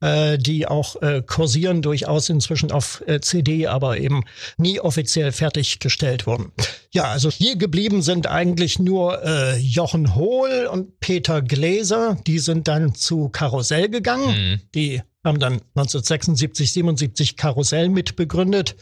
äh, 0.00 0.38
die 0.38 0.66
auch 0.66 1.00
äh, 1.02 1.22
kursieren, 1.22 1.82
durchaus 1.82 2.28
inzwischen 2.28 2.72
auf 2.72 3.02
äh, 3.06 3.20
CD, 3.20 3.66
aber 3.66 3.98
eben 3.98 4.24
nie 4.56 4.80
offiziell 4.80 5.32
fertiggestellt 5.32 6.26
wurden. 6.26 6.52
Ja, 6.90 7.04
also 7.04 7.30
hier 7.30 7.56
geblieben 7.56 8.02
sind 8.02 8.26
eigentlich 8.26 8.78
nur 8.78 9.22
äh, 9.22 9.56
Jochen 9.58 10.14
Hohl 10.14 10.68
und 10.70 11.00
Peter 11.00 11.42
Gläser. 11.42 12.18
Die 12.26 12.38
sind 12.38 12.68
dann 12.68 12.94
zu 12.94 13.28
Karussell 13.28 13.88
gegangen. 13.88 14.60
Die 14.74 15.02
haben 15.24 15.38
dann 15.38 15.60
1976, 15.74 16.72
77 16.72 17.36
Karussell 17.36 17.88
mitbegründet. 17.88 18.76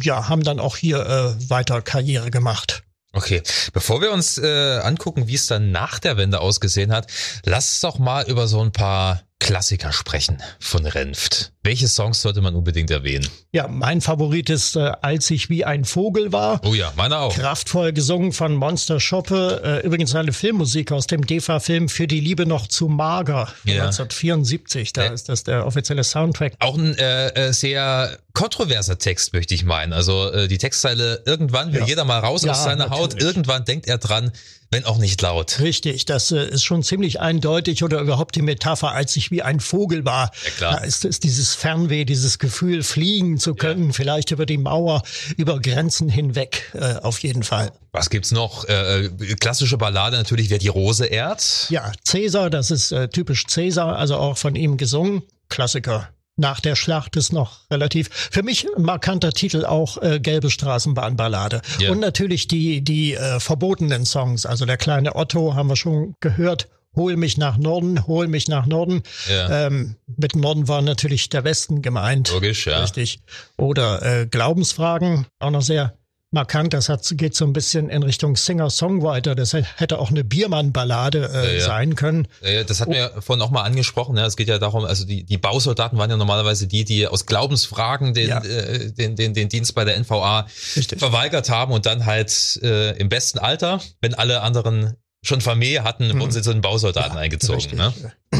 Ja, 0.00 0.28
haben 0.28 0.42
dann 0.42 0.60
auch 0.60 0.76
hier 0.76 1.00
äh, 1.00 1.50
weiter 1.50 1.82
Karriere 1.82 2.30
gemacht. 2.30 2.82
Okay, 3.12 3.42
bevor 3.72 4.00
wir 4.00 4.12
uns 4.12 4.38
äh, 4.38 4.78
angucken, 4.78 5.26
wie 5.26 5.34
es 5.34 5.46
dann 5.46 5.72
nach 5.72 5.98
der 5.98 6.16
Wende 6.16 6.40
ausgesehen 6.40 6.92
hat, 6.92 7.10
lass 7.44 7.70
uns 7.70 7.80
doch 7.80 7.98
mal 7.98 8.28
über 8.28 8.46
so 8.46 8.60
ein 8.60 8.70
paar 8.70 9.22
Klassiker 9.40 9.92
sprechen 9.92 10.38
von 10.60 10.86
Renft. 10.86 11.52
Welche 11.62 11.88
Songs 11.88 12.22
sollte 12.22 12.40
man 12.40 12.54
unbedingt 12.54 12.90
erwähnen? 12.90 13.26
Ja, 13.52 13.68
mein 13.68 14.00
Favorit 14.00 14.48
ist, 14.50 14.76
äh, 14.76 14.92
als 15.02 15.30
ich 15.30 15.50
wie 15.50 15.64
ein 15.64 15.84
Vogel 15.84 16.32
war. 16.32 16.60
Oh 16.64 16.74
ja, 16.74 16.92
meiner 16.96 17.20
auch. 17.20 17.34
Kraftvoll 17.34 17.92
gesungen 17.92 18.32
von 18.32 18.54
Monster 18.54 19.00
Schoppe. 19.00 19.80
Äh, 19.82 19.86
übrigens 19.86 20.14
eine 20.14 20.32
Filmmusik 20.32 20.92
aus 20.92 21.06
dem 21.06 21.26
DEFA-Film 21.26 21.88
Für 21.88 22.06
die 22.06 22.20
Liebe 22.20 22.46
noch 22.46 22.66
zu 22.68 22.88
mager. 22.88 23.48
Ja. 23.64 23.84
1974, 23.84 24.92
da 24.92 25.04
Ja. 25.06 25.12
ist 25.12 25.28
das 25.28 25.42
der 25.44 25.66
offizielle 25.66 26.04
Soundtrack. 26.04 26.52
Auch 26.60 26.76
ein 26.76 26.96
äh, 26.98 27.28
äh, 27.48 27.52
sehr 27.52 28.18
kontroverser 28.34 28.98
Text, 28.98 29.32
möchte 29.32 29.54
ich 29.54 29.64
meinen. 29.64 29.92
Also 29.92 30.30
äh, 30.32 30.48
die 30.48 30.58
Textzeile, 30.58 31.22
irgendwann 31.26 31.72
will 31.72 31.80
Ja. 31.80 31.86
jeder 31.86 32.04
mal 32.04 32.20
raus 32.20 32.42
Ja, 32.44 32.52
aus 32.52 32.62
seiner 32.64 32.90
Haut, 32.90 33.12
natürlich. 33.14 33.24
irgendwann 33.24 33.64
denkt 33.64 33.88
er 33.88 33.98
dran, 33.98 34.30
wenn 34.70 34.84
auch 34.84 34.98
nicht 34.98 35.20
laut. 35.20 35.58
Richtig, 35.60 36.04
das 36.04 36.30
äh, 36.30 36.48
ist 36.48 36.62
schon 36.62 36.82
ziemlich 36.82 37.20
eindeutig 37.20 37.82
oder 37.82 38.00
überhaupt 38.00 38.36
die 38.36 38.42
Metapher, 38.42 38.92
als 38.92 39.16
ich 39.16 39.30
wie 39.30 39.42
ein 39.42 39.58
Vogel 39.58 40.04
war. 40.04 40.30
Ja, 40.44 40.50
klar. 40.50 40.72
Da 40.76 40.84
ist, 40.84 41.04
ist 41.04 41.24
dieses 41.24 41.54
Fernweh, 41.54 42.04
dieses 42.04 42.38
Gefühl, 42.38 42.82
fliegen 42.84 43.38
zu 43.38 43.54
können, 43.54 43.92
vielleicht 43.92 44.30
über 44.30 44.46
die 44.46 44.58
Mauer, 44.58 45.02
über 45.36 45.60
Grenzen 45.60 46.08
hinweg, 46.08 46.70
äh, 46.74 46.94
auf 46.96 47.18
jeden 47.18 47.42
Fall. 47.42 47.72
Was 47.92 48.10
gibt's 48.10 48.30
noch? 48.30 48.68
Äh, 48.68 49.06
äh, 49.06 49.34
klassische 49.34 49.76
Ballade 49.76 50.16
natürlich, 50.16 50.50
wer 50.50 50.58
die 50.58 50.68
Rose 50.68 51.04
ehrt. 51.06 51.66
Ja, 51.70 51.90
Cäsar, 52.04 52.48
das 52.48 52.70
ist 52.70 52.92
äh, 52.92 53.08
typisch 53.08 53.46
Cäsar, 53.46 53.96
also 53.96 54.16
auch 54.16 54.38
von 54.38 54.54
ihm 54.54 54.76
gesungen. 54.76 55.22
Klassiker. 55.48 56.08
Nach 56.40 56.58
der 56.58 56.74
Schlacht 56.74 57.16
ist 57.16 57.34
noch 57.34 57.70
relativ, 57.70 58.08
für 58.10 58.42
mich 58.42 58.66
ein 58.74 58.82
markanter 58.82 59.30
Titel 59.32 59.66
auch 59.66 60.00
äh, 60.00 60.20
Gelbe 60.20 60.50
Straßenbahnballade. 60.50 61.60
Ja. 61.78 61.90
Und 61.90 62.00
natürlich 62.00 62.48
die, 62.48 62.80
die 62.80 63.12
äh, 63.12 63.38
verbotenen 63.40 64.06
Songs, 64.06 64.46
also 64.46 64.64
der 64.64 64.78
kleine 64.78 65.16
Otto 65.16 65.54
haben 65.54 65.68
wir 65.68 65.76
schon 65.76 66.14
gehört. 66.20 66.68
Hol 66.96 67.16
mich 67.16 67.36
nach 67.36 67.58
Norden, 67.58 68.06
hol 68.06 68.26
mich 68.26 68.48
nach 68.48 68.64
Norden. 68.64 69.02
Ja. 69.28 69.66
Ähm, 69.66 69.96
mit 70.06 70.34
Norden 70.34 70.66
war 70.66 70.80
natürlich 70.80 71.28
der 71.28 71.44
Westen 71.44 71.82
gemeint. 71.82 72.30
Logisch, 72.32 72.66
ja. 72.66 72.80
Richtig. 72.80 73.20
Oder 73.58 74.02
äh, 74.02 74.26
Glaubensfragen, 74.26 75.26
auch 75.40 75.50
noch 75.50 75.62
sehr 75.62 75.94
markant. 76.30 76.72
Das 76.72 76.88
hat, 76.88 77.06
geht 77.14 77.34
so 77.34 77.44
ein 77.44 77.52
bisschen 77.52 77.88
in 77.88 78.02
Richtung 78.02 78.36
Singer-Songwriter. 78.36 79.34
Das 79.34 79.52
hätte 79.52 79.98
auch 79.98 80.10
eine 80.10 80.24
Biermann-Ballade 80.24 81.30
äh, 81.32 81.46
Ja, 81.46 81.52
ja. 81.58 81.64
sein 81.66 81.94
können. 81.94 82.28
Äh, 82.42 82.64
Das 82.64 82.80
hatten 82.80 82.92
wir 82.92 83.10
vorhin 83.20 83.42
auch 83.42 83.50
mal 83.50 83.62
angesprochen. 83.62 84.14
Ne? 84.14 84.22
Es 84.24 84.36
geht 84.36 84.48
ja 84.48 84.58
darum, 84.58 84.84
also 84.84 85.04
die, 85.04 85.24
die 85.24 85.38
Bausoldaten 85.38 85.98
waren 85.98 86.10
ja 86.10 86.16
normalerweise 86.16 86.66
die, 86.66 86.84
die 86.84 87.06
aus 87.06 87.26
Glaubensfragen 87.26 88.14
den, 88.14 88.28
Ja. 88.28 88.42
äh, 88.44 88.92
den, 88.92 89.16
den, 89.16 89.34
den 89.34 89.48
Dienst 89.48 89.74
bei 89.74 89.84
der 89.84 89.98
NVA 89.98 90.46
Richtig. 90.76 90.98
verweigert 90.98 91.50
haben 91.50 91.72
und 91.72 91.86
dann 91.86 92.06
halt 92.06 92.58
äh, 92.62 92.96
im 92.98 93.08
besten 93.08 93.38
Alter, 93.38 93.80
wenn 94.00 94.14
alle 94.14 94.42
anderen 94.42 94.94
schon 95.22 95.40
Familie 95.42 95.84
hatten, 95.84 96.18
wurden 96.18 96.30
sie 96.30 96.40
zu 96.42 96.52
den 96.52 96.62
Bausoldaten 96.62 97.18
eingezogen. 97.18 97.56
Richtig. 97.60 97.78
Ne? 97.78 97.92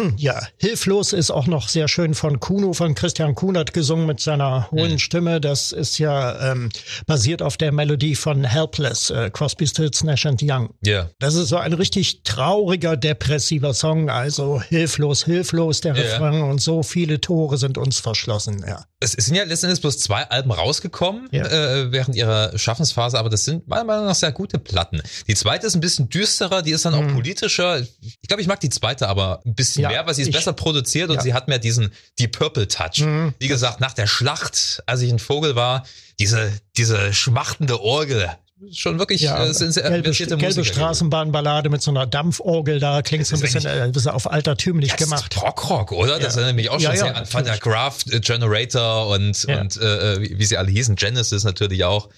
Ja, 0.16 0.40
Hilflos 0.58 1.12
ist 1.12 1.30
auch 1.30 1.46
noch 1.46 1.68
sehr 1.68 1.88
schön 1.88 2.14
von 2.14 2.40
Kuno, 2.40 2.72
von 2.72 2.94
Christian 2.94 3.34
Kunert 3.34 3.72
gesungen 3.72 4.06
mit 4.06 4.20
seiner 4.20 4.70
hohen 4.70 4.92
Mhm. 4.92 4.98
Stimme. 4.98 5.40
Das 5.40 5.72
ist 5.72 5.98
ja 5.98 6.52
ähm, 6.52 6.70
basiert 7.06 7.42
auf 7.42 7.56
der 7.56 7.72
Melodie 7.72 8.14
von 8.14 8.44
Helpless, 8.44 9.10
äh, 9.10 9.30
Crosby, 9.30 9.66
Stills, 9.66 10.02
Nash 10.04 10.26
and 10.26 10.40
Young. 10.42 10.70
Ja. 10.82 11.10
Das 11.18 11.34
ist 11.34 11.48
so 11.48 11.56
ein 11.56 11.72
richtig 11.72 12.22
trauriger, 12.24 12.96
depressiver 12.96 13.74
Song. 13.74 14.10
Also 14.10 14.60
hilflos, 14.60 15.24
hilflos 15.24 15.80
der 15.80 15.94
Ja. 15.94 16.02
Refrain 16.02 16.42
und 16.42 16.60
so 16.60 16.82
viele 16.82 17.20
Tore 17.20 17.56
sind 17.58 17.78
uns 17.78 17.98
verschlossen. 18.00 18.64
Ja, 18.66 18.84
Es 19.00 19.12
sind 19.12 19.34
ja 19.34 19.44
letztendlich 19.44 19.80
bloß 19.80 19.98
zwei 19.98 20.24
Alben 20.28 20.50
rausgekommen 20.50 21.28
Ja. 21.30 21.46
äh, 21.46 21.92
während 21.92 22.16
ihrer 22.16 22.56
Schaffensphase, 22.58 23.18
aber 23.18 23.30
das 23.30 23.44
sind 23.44 23.66
meiner 23.68 23.84
Meinung 23.84 24.06
nach 24.06 24.14
sehr 24.14 24.32
gute 24.32 24.58
Platten. 24.58 25.00
Die 25.28 25.34
zweite 25.34 25.66
ist 25.66 25.74
ein 25.74 25.80
bisschen 25.80 26.08
düsterer, 26.08 26.62
die 26.62 26.72
ist 26.72 26.84
dann 26.84 26.94
auch 26.94 27.06
politischer. 27.14 27.80
Ich 27.80 28.28
glaube, 28.28 28.42
ich 28.42 28.48
mag 28.48 28.60
die 28.60 28.70
zweite 28.70 29.08
aber 29.08 29.40
ein 29.46 29.54
bisschen 29.54 29.89
Mhm. 29.90 29.94
Ja, 29.96 30.06
weil 30.06 30.14
sie 30.14 30.22
ist 30.22 30.28
ich- 30.28 30.34
besser 30.34 30.52
produziert 30.52 31.10
und 31.10 31.16
Ja. 31.16 31.20
Mhm. 31.20 31.24
sie 31.24 31.34
hat 31.34 31.48
mehr 31.48 31.58
diesen 31.58 31.92
die 32.18 32.28
Purple 32.28 32.66
Touch. 32.68 33.04
Wie 33.38 33.48
gesagt, 33.48 33.80
nach 33.80 33.92
der 33.92 34.06
Schlacht, 34.06 34.82
als 34.86 35.00
ich 35.02 35.10
ein 35.12 35.18
Vogel 35.18 35.54
war, 35.56 35.84
diese 36.18 36.52
diese 36.76 37.12
schmachtende 37.12 37.80
Orgel, 37.80 38.28
schon 38.72 38.98
wirklich 38.98 39.22
ja 39.22 39.44
äh, 39.44 39.54
sind 39.54 39.72
sehr 39.72 39.84
gelbe, 39.90 40.10
gelbe 40.10 40.36
Musiker. 40.36 40.64
Straßenbahnballade 40.64 41.70
mit 41.70 41.82
so 41.82 41.90
einer 41.90 42.06
Dampforgel, 42.06 42.78
da 42.80 43.02
klingt 43.02 43.26
so 43.26 43.34
ein 43.36 43.40
Das 43.40 43.52
bisschen, 43.52 43.70
äh, 43.70 43.82
ein 43.82 43.92
bisschen 43.92 44.10
auf 44.10 44.30
altertümlich 44.30 44.90
Das 44.90 45.00
ist 45.00 45.06
gemacht. 45.06 45.34
Prog-Rock, 45.34 45.92
oder? 45.92 46.18
Das 46.18 46.34
Ja. 46.34 46.42
erinnert 46.42 46.56
mich 46.56 46.68
auch 46.70 46.74
schon 46.74 46.82
Ja, 46.82 46.90
ja, 46.92 46.96
sehr 46.96 47.16
an 47.16 47.26
Van 47.32 47.44
der. 47.44 47.58
Graft, 47.58 48.12
äh, 48.12 48.20
Generator 48.20 49.08
und, 49.08 49.44
Ja. 49.44 49.60
und 49.60 49.76
äh, 49.78 50.20
wie, 50.20 50.38
wie 50.38 50.44
sie 50.44 50.56
alle 50.56 50.70
hießen. 50.70 50.96
Genesis 50.96 51.44
natürlich 51.44 51.84
auch. 51.84 52.08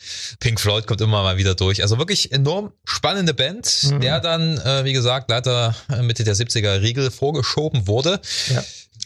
Pink 0.40 0.60
Floyd 0.60 0.86
kommt 0.86 1.00
immer 1.00 1.22
mal 1.22 1.36
wieder 1.36 1.54
durch. 1.54 1.82
Also 1.82 1.98
wirklich 1.98 2.32
enorm 2.32 2.72
spannende 2.84 3.34
Band, 3.34 3.84
Mhm. 3.90 4.00
der 4.00 4.20
dann, 4.20 4.58
äh, 4.58 4.84
wie 4.84 4.92
gesagt, 4.92 5.30
leider 5.30 5.74
äh, 5.90 6.02
Mitte 6.02 6.24
der 6.24 6.34
70er 6.34 6.82
Riegel 6.82 7.10
vorgeschoben 7.10 7.86
wurde. 7.86 8.20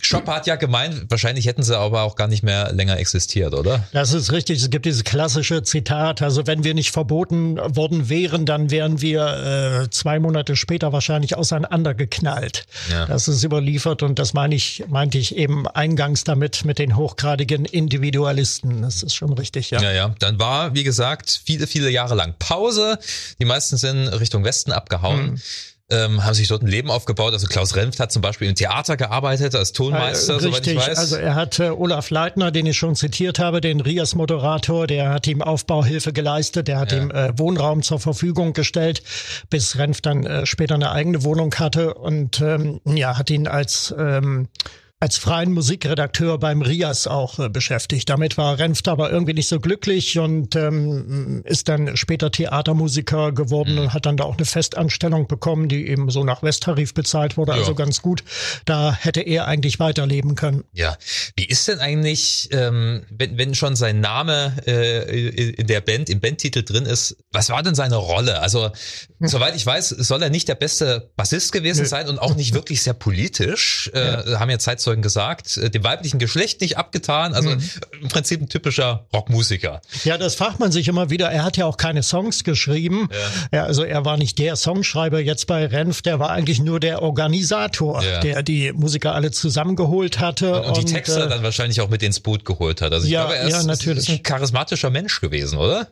Shop 0.07 0.29
hat 0.29 0.47
ja 0.47 0.57
gemeint, 0.57 1.07
wahrscheinlich 1.09 1.47
hätten 1.47 1.63
sie 1.63 1.77
aber 1.77 2.03
auch 2.03 2.15
gar 2.15 2.29
nicht 2.29 2.43
mehr 2.43 2.73
länger 2.73 2.99
existiert, 2.99 3.55
oder? 3.55 3.85
Das 3.93 4.13
ist 4.13 4.31
richtig. 4.31 4.63
Es 4.63 4.71
gibt 4.71 4.87
dieses 4.87 5.03
klassische 5.05 5.63
Zitat. 5.63 6.23
Also 6.23 6.47
wenn 6.47 6.63
wir 6.63 6.75
nicht 6.75 6.93
verboten 6.93 7.59
worden 7.59 8.09
wären, 8.09 8.47
dann 8.47 8.71
wären 8.71 9.01
wir 9.01 9.83
äh, 9.85 9.91
zwei 9.91 10.21
Monate 10.21 10.55
später 10.55 10.93
wahrscheinlich 10.93 11.37
auseinandergeknallt. 11.37 12.67
Ja. 12.91 13.07
Das 13.07 13.27
ist 13.27 13.43
überliefert 13.43 14.03
und 14.03 14.19
das 14.19 14.33
meine 14.33 14.55
ich, 14.55 14.85
meinte 14.89 15.19
ich 15.19 15.37
eben 15.37 15.67
eingangs 15.67 16.25
damit 16.25 16.65
mit 16.65 16.79
den 16.79 16.97
hochgradigen 16.97 17.65
Individualisten. 17.65 18.83
Das 18.83 19.03
ist 19.03 19.15
schon 19.15 19.33
richtig, 19.33 19.71
ja. 19.71 19.83
Ja, 19.83 19.93
ja. 19.93 20.15
Dann 20.21 20.39
war, 20.39 20.75
wie 20.75 20.85
gesagt, 20.85 21.41
viele, 21.45 21.67
viele 21.67 21.91
Jahre 21.91 22.15
lang 22.15 22.35
Pause. 22.39 22.99
Die 23.41 23.45
meisten 23.45 23.77
sind 23.77 24.07
Richtung 24.09 24.45
Westen 24.45 24.73
abgehauen. 24.73 25.33
Mhm. 25.33 25.41
Ähm, 25.89 26.25
haben 26.25 26.35
sich 26.35 26.49
dort 26.49 26.63
ein 26.63 26.67
Leben 26.67 26.91
aufgebaut. 26.91 27.33
Also 27.33 27.47
Klaus 27.47 27.77
Renft 27.77 28.01
hat 28.01 28.11
zum 28.11 28.21
Beispiel 28.21 28.49
im 28.49 28.57
Theater 28.57 28.97
gearbeitet 28.97 29.55
als 29.55 29.73
Tonmeister, 29.73 30.37
Äh, 30.37 30.41
soweit 30.41 30.67
ich 30.67 30.75
Richtig, 30.75 30.77
weiß. 30.89 30.99
also 30.99 31.15
er 31.17 31.37
hat 31.37 31.61
äh, 31.61 31.71
Olaf 31.71 32.11
Leitner, 32.11 32.51
den 32.51 32.67
ich 32.67 32.77
schon 32.77 32.97
zitiert 32.97 33.39
habe, 33.39 33.61
den 33.61 33.81
Rias-Moderator, 33.81 34.89
der 34.89 35.11
hat 35.11 35.29
ihm 35.29 35.43
Aufbauhilfe 35.43 36.13
geleistet, 36.13 36.67
der 36.67 36.81
hat 36.81 36.91
Ja. 36.91 36.99
ihm 36.99 37.11
äh, 37.13 37.39
Wohnraum 37.39 37.83
zur 37.83 38.01
Verfügung 38.01 38.53
gestellt, 38.53 39.05
bis 39.49 39.79
Renf 39.79 40.01
dann 40.01 40.27
äh, 40.27 40.45
später 40.45 40.75
eine 40.75 40.91
eigene 40.91 41.23
Wohnung 41.23 41.55
hatte 41.55 41.95
und 41.95 42.41
ähm, 42.41 42.81
ja, 42.85 43.17
hat 43.17 43.31
ihn 43.31 43.47
als 43.47 43.95
ähm, 43.97 44.49
als 44.99 45.19
freien 45.19 45.53
Musikredakteur 45.53 46.39
beim 46.39 46.63
Rias 46.63 47.07
auch 47.07 47.39
äh, 47.39 47.51
beschäftigt. 47.51 48.09
Damit 48.09 48.39
war 48.39 48.59
Renft 48.59 48.89
aber 48.89 49.11
irgendwie 49.11 49.35
nicht 49.35 49.49
so 49.49 49.61
glücklich 49.61 50.19
und 50.19 50.57
ähm, 50.57 51.43
ist 51.45 51.69
dann 51.69 51.99
später 51.99 52.31
Theatermusiker 52.31 53.33
geworden 53.33 53.75
mhm. 53.75 53.81
und 53.81 53.95
hat 53.95 54.07
dann 54.07 54.17
da 54.17 54.25
auch 54.25 54.39
eine 54.39 54.47
Festanstellung 54.47 55.27
bekommen, 55.27 55.69
die 55.69 55.87
eben 55.87 56.09
so 56.09 56.25
nach 56.25 56.43
Westtarif 56.43 56.95
bezahlt 56.95 57.37
wurde, 57.37 57.53
ja. 57.53 57.59
also 57.59 57.75
ganz 57.75 58.01
gut. 58.01 58.25
Da 58.65 58.95
hätte 58.95 59.21
er 59.21 59.47
eigentlich 59.47 59.79
weiterleben 59.79 60.35
können. 60.35 60.65
Ja, 60.73 60.97
wie 61.37 61.45
ist 61.45 61.69
denn 61.69 61.81
eigentlich, 61.81 62.49
ähm, 62.53 63.03
wenn, 63.11 63.37
wenn 63.37 63.55
schon 63.55 63.77
sein 63.77 64.01
Name 64.01 64.55
äh, 64.67 65.51
in 65.51 65.67
der 65.67 65.83
Band, 65.83 66.09
im 66.09 66.21
Bandtitel 66.21 66.63
drin 66.63 66.87
ist, 66.87 67.19
was 67.33 67.51
war 67.51 67.63
denn 67.63 67.75
seine 67.75 67.97
Rolle? 67.97 68.41
Also. 68.41 68.71
soweit 69.21 69.57
ich 69.57 69.65
weiß, 69.65 69.89
soll 69.89 70.23
er 70.23 70.31
nicht 70.31 70.49
der 70.49 70.55
beste 70.55 71.11
Bassist 71.17 71.53
gewesen 71.53 71.83
Nö. 71.83 71.89
sein 71.89 72.09
und 72.09 72.19
auch 72.19 72.35
nicht 72.35 72.55
wirklich 72.55 72.83
sehr 72.83 72.93
politisch, 72.93 73.91
äh, 73.95 74.31
ja. 74.31 74.41
haben 74.41 74.51
ja 74.51 74.59
Zeitzeugen 74.59 75.03
gesagt, 75.03 75.57
äh, 75.57 75.71
dem 75.71 75.85
weiblichen 75.85 76.19
Geschlecht 76.19 76.61
nicht 76.61 76.77
abgetan, 76.77 77.35
also 77.35 77.51
mhm. 77.51 77.63
im 78.03 78.09
Prinzip 78.09 78.41
ein 78.41 78.49
typischer 78.49 79.07
Rockmusiker. 79.15 79.81
Ja, 80.05 80.19
das 80.19 80.35
fragt 80.35 80.61
man 80.61 80.73
sich 80.73 80.89
immer 80.89 81.11
wieder. 81.11 81.31
Er 81.31 81.45
hat 81.45 81.57
ja 81.57 81.67
auch 81.67 81.77
keine 81.77 82.03
Songs 82.03 82.45
geschrieben. 82.45 83.09
Ja. 83.53 83.59
ja 83.59 83.65
also 83.65 83.85
er 83.85 84.05
war 84.05 84.17
nicht 84.17 84.39
der 84.39 84.57
Songschreiber 84.57 85.21
jetzt 85.21 85.47
bei 85.47 85.67
Renf, 85.67 86.03
der 86.03 86.19
war 86.19 86.31
eigentlich 86.31 86.61
nur 86.61 86.81
der 86.81 87.03
Organisator, 87.03 88.03
ja. 88.03 88.21
der 88.21 88.43
die 88.43 88.73
Musiker 88.73 89.15
alle 89.15 89.31
zusammengeholt 89.31 90.21
hatte. 90.21 90.63
Und, 90.63 90.77
und 90.77 90.89
die 90.89 90.93
Texte 90.93 91.23
äh, 91.23 91.29
dann 91.29 91.43
wahrscheinlich 91.43 91.81
auch 91.81 91.89
mit 91.89 92.03
ins 92.03 92.21
Boot 92.21 92.45
geholt 92.45 92.83
hat. 92.83 92.93
Also 92.93 93.07
ich 93.07 93.13
ja, 93.13 93.23
glaube, 93.23 93.37
er 93.37 93.49
ist, 93.49 93.53
ja, 93.53 93.63
natürlich. 93.63 94.09
ist 94.09 94.11
ein 94.11 94.23
charismatischer 94.23 94.91
Mensch 94.91 95.21
gewesen, 95.21 95.59
oder? 95.59 95.89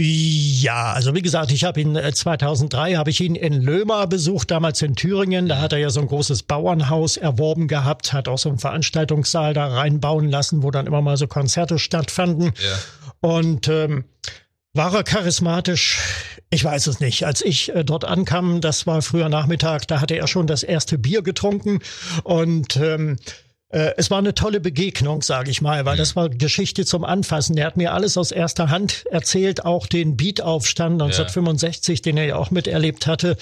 Ja, 0.00 0.92
also 0.92 1.12
wie 1.16 1.22
gesagt, 1.22 1.50
ich 1.50 1.64
habe 1.64 1.80
ihn 1.80 1.98
2003 1.98 2.92
äh, 2.92 2.96
habe 2.96 3.10
ich 3.10 3.20
ihn 3.20 3.34
in 3.34 3.60
Lömer 3.60 4.06
besucht, 4.06 4.52
damals 4.52 4.80
in 4.80 4.94
Thüringen. 4.94 5.48
Da 5.48 5.60
hat 5.60 5.72
er 5.72 5.80
ja 5.80 5.90
so 5.90 5.98
ein 6.00 6.06
großes 6.06 6.44
Bauernhaus 6.44 7.16
erworben 7.16 7.66
gehabt, 7.66 8.12
hat 8.12 8.28
auch 8.28 8.38
so 8.38 8.48
einen 8.48 8.60
Veranstaltungssaal 8.60 9.54
da 9.54 9.66
reinbauen 9.66 10.30
lassen, 10.30 10.62
wo 10.62 10.70
dann 10.70 10.86
immer 10.86 11.02
mal 11.02 11.16
so 11.16 11.26
Konzerte 11.26 11.80
stattfanden. 11.80 12.52
Ja. 12.62 13.28
Und 13.28 13.66
ähm, 13.66 14.04
war 14.72 14.94
er 14.94 15.02
charismatisch? 15.02 15.98
Ich 16.48 16.62
weiß 16.64 16.86
es 16.86 17.00
nicht. 17.00 17.26
Als 17.26 17.42
ich 17.42 17.74
äh, 17.74 17.84
dort 17.84 18.04
ankam, 18.04 18.60
das 18.60 18.86
war 18.86 19.02
früher 19.02 19.28
Nachmittag, 19.28 19.88
da 19.88 20.00
hatte 20.00 20.14
er 20.14 20.28
schon 20.28 20.46
das 20.46 20.62
erste 20.62 20.96
Bier 20.96 21.22
getrunken 21.22 21.80
und 22.22 22.76
ähm, 22.76 23.16
äh, 23.16 23.47
es 23.70 24.10
war 24.10 24.18
eine 24.18 24.34
tolle 24.34 24.60
Begegnung, 24.60 25.20
sage 25.20 25.50
ich 25.50 25.60
mal, 25.60 25.84
weil 25.84 25.96
das 25.96 26.16
war 26.16 26.30
Geschichte 26.30 26.86
zum 26.86 27.04
Anfassen. 27.04 27.56
Er 27.58 27.66
hat 27.66 27.76
mir 27.76 27.92
alles 27.92 28.16
aus 28.16 28.30
erster 28.30 28.70
Hand 28.70 29.04
erzählt, 29.10 29.64
auch 29.64 29.86
den 29.86 30.16
Beat-Aufstand 30.16 30.94
1965, 30.94 31.98
ja. 31.98 32.02
den 32.02 32.16
er 32.16 32.24
ja 32.24 32.36
auch 32.36 32.50
miterlebt 32.50 33.06
hatte. 33.06 33.36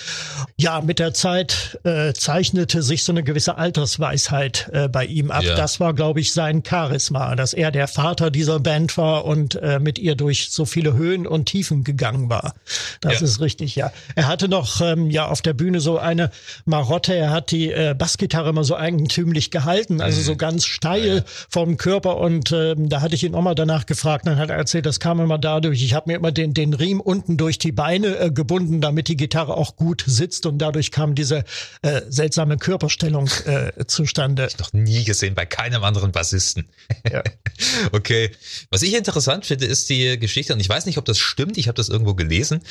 Ja, 0.57 0.81
mit 0.81 0.99
der 0.99 1.15
Zeit 1.15 1.79
äh, 1.85 2.13
zeichnete 2.13 2.83
sich 2.83 3.05
so 3.05 3.13
eine 3.13 3.23
gewisse 3.23 3.57
Altersweisheit 3.57 4.69
äh, 4.73 4.89
bei 4.89 5.05
ihm 5.05 5.31
ab. 5.31 5.45
Ja. 5.45 5.55
Das 5.55 5.79
war, 5.79 5.95
glaube 5.95 6.21
ich, 6.21 6.33
sein 6.33 6.63
Charisma, 6.67 7.37
dass 7.37 7.53
er 7.53 7.71
der 7.71 7.87
Vater 7.87 8.31
dieser 8.31 8.59
Band 8.59 8.97
war 8.99 9.25
und 9.27 9.55
äh, 9.57 9.79
mit 9.79 9.99
ihr 9.99 10.17
durch 10.17 10.49
so 10.51 10.65
viele 10.65 10.95
Höhen 10.95 11.27
und 11.27 11.47
Tiefen 11.47 11.85
gegangen 11.85 12.29
war. 12.29 12.55
Das 13.01 13.21
ja. 13.21 13.27
ist 13.27 13.41
richtig, 13.41 13.77
ja. 13.77 13.93
Er 14.15 14.27
hatte 14.27 14.49
noch 14.49 14.81
ähm, 14.81 15.11
ja 15.11 15.29
auf 15.29 15.43
der 15.43 15.55
Bühne 15.55 15.81
so 15.81 15.99
eine 15.99 16.31
Marotte. 16.65 17.15
Er 17.15 17.31
hat 17.31 17.51
die 17.51 17.71
äh, 17.71 17.95
Bassgitarre 17.97 18.51
immer 18.51 18.65
so 18.65 18.77
eigentümlich 18.77 19.51
gehalten. 19.51 20.01
Also 20.01 20.16
also 20.19 20.33
so 20.33 20.37
ganz 20.37 20.65
steil 20.65 21.25
vom 21.49 21.77
Körper. 21.77 22.19
Und 22.19 22.53
ähm, 22.53 22.89
da 22.89 23.01
hatte 23.01 23.15
ich 23.15 23.25
ihn 23.25 23.35
auch 23.35 23.43
mal 23.43 23.55
danach 23.55 23.87
gefragt. 23.87 24.27
Dann 24.27 24.39
hat 24.39 24.51
er 24.51 24.57
erzählt, 24.57 24.87
das 24.87 25.01
kam 25.01 25.21
immer 25.21 25.39
dadurch. 25.39 25.83
Ich 25.83 25.95
habe 25.95 26.11
mir 26.11 26.17
immer 26.17 26.33
den, 26.33 26.55
den 26.55 26.75
Riemen 26.75 27.01
unten 27.01 27.37
durch 27.37 27.59
die 27.59 27.73
Beine 27.73 28.19
äh, 28.19 28.31
gebunden, 28.31 28.81
damit 28.81 29.09
die 29.09 29.17
Gitarre 29.17 29.57
auch 29.57 29.77
gut 29.77 30.05
sitzt. 30.07 30.47
Und 30.47 30.59
dadurch 30.59 30.91
kam 30.91 31.15
diese 31.15 31.45
äh, 31.83 32.03
seltsame 32.09 32.57
Körperstellung 32.57 33.29
äh, 33.45 33.85
zustande. 33.87 34.47
Ich 34.49 34.59
noch 34.59 34.73
nie 34.73 35.05
gesehen 35.05 35.35
bei 35.35 35.47
keinem 35.47 35.85
anderen 35.85 36.13
Bassisten. 36.13 36.69
Ja. 37.11 37.23
okay. 37.93 38.31
Was 38.71 38.83
ich 38.83 38.95
interessant 38.95 39.47
finde, 39.47 39.67
ist 39.67 39.89
die 39.89 40.19
Geschichte, 40.19 40.53
und 40.53 40.61
ich 40.61 40.69
weiß 40.69 40.87
nicht, 40.87 40.99
ob 40.99 41.05
das 41.05 41.19
stimmt, 41.19 41.59
ich 41.59 41.69
habe 41.69 41.77
das 41.77 41.89
irgendwo 41.89 42.15
gelesen, 42.15 42.63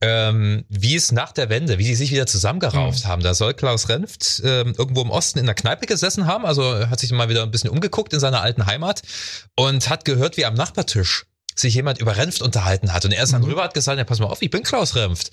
ähm, 0.00 0.64
wie 0.68 0.96
es 0.96 1.12
nach 1.12 1.32
der 1.32 1.48
Wende, 1.48 1.78
wie 1.78 1.84
sie 1.84 1.94
sich 1.94 2.10
wieder 2.10 2.26
zusammengerauft 2.26 3.04
mhm. 3.04 3.08
haben. 3.08 3.22
Da 3.22 3.34
soll 3.34 3.54
Klaus 3.54 3.88
Renft 3.88 4.42
ähm, 4.44 4.74
irgendwo 4.76 5.02
im 5.02 5.10
Osten 5.10 5.38
in 5.38 5.46
der 5.46 5.54
Kneipe 5.54 5.86
gesessen 5.86 6.26
haben, 6.26 6.44
also 6.44 6.62
hat 6.90 7.00
sich 7.00 7.12
mal 7.12 7.28
wieder 7.28 7.42
ein 7.42 7.50
bisschen 7.50 7.70
umgeguckt 7.70 8.12
in 8.12 8.20
seiner 8.20 8.42
alten 8.42 8.66
Heimat 8.66 9.02
und 9.56 9.88
hat 9.88 10.04
gehört, 10.04 10.36
wie 10.36 10.44
am 10.44 10.54
Nachbartisch 10.54 11.26
sich 11.60 11.74
jemand 11.74 11.98
über 11.98 12.16
Renft 12.16 12.42
unterhalten 12.42 12.92
hat. 12.92 13.04
Und 13.04 13.12
er 13.12 13.22
ist 13.22 13.32
dann 13.32 13.42
mhm. 13.42 13.48
rüber, 13.48 13.64
hat 13.64 13.74
gesagt, 13.74 13.98
ja, 13.98 14.04
pass 14.04 14.18
mal 14.18 14.26
auf, 14.26 14.42
ich 14.42 14.50
bin 14.50 14.62
Klaus 14.62 14.94
Renft. 14.96 15.30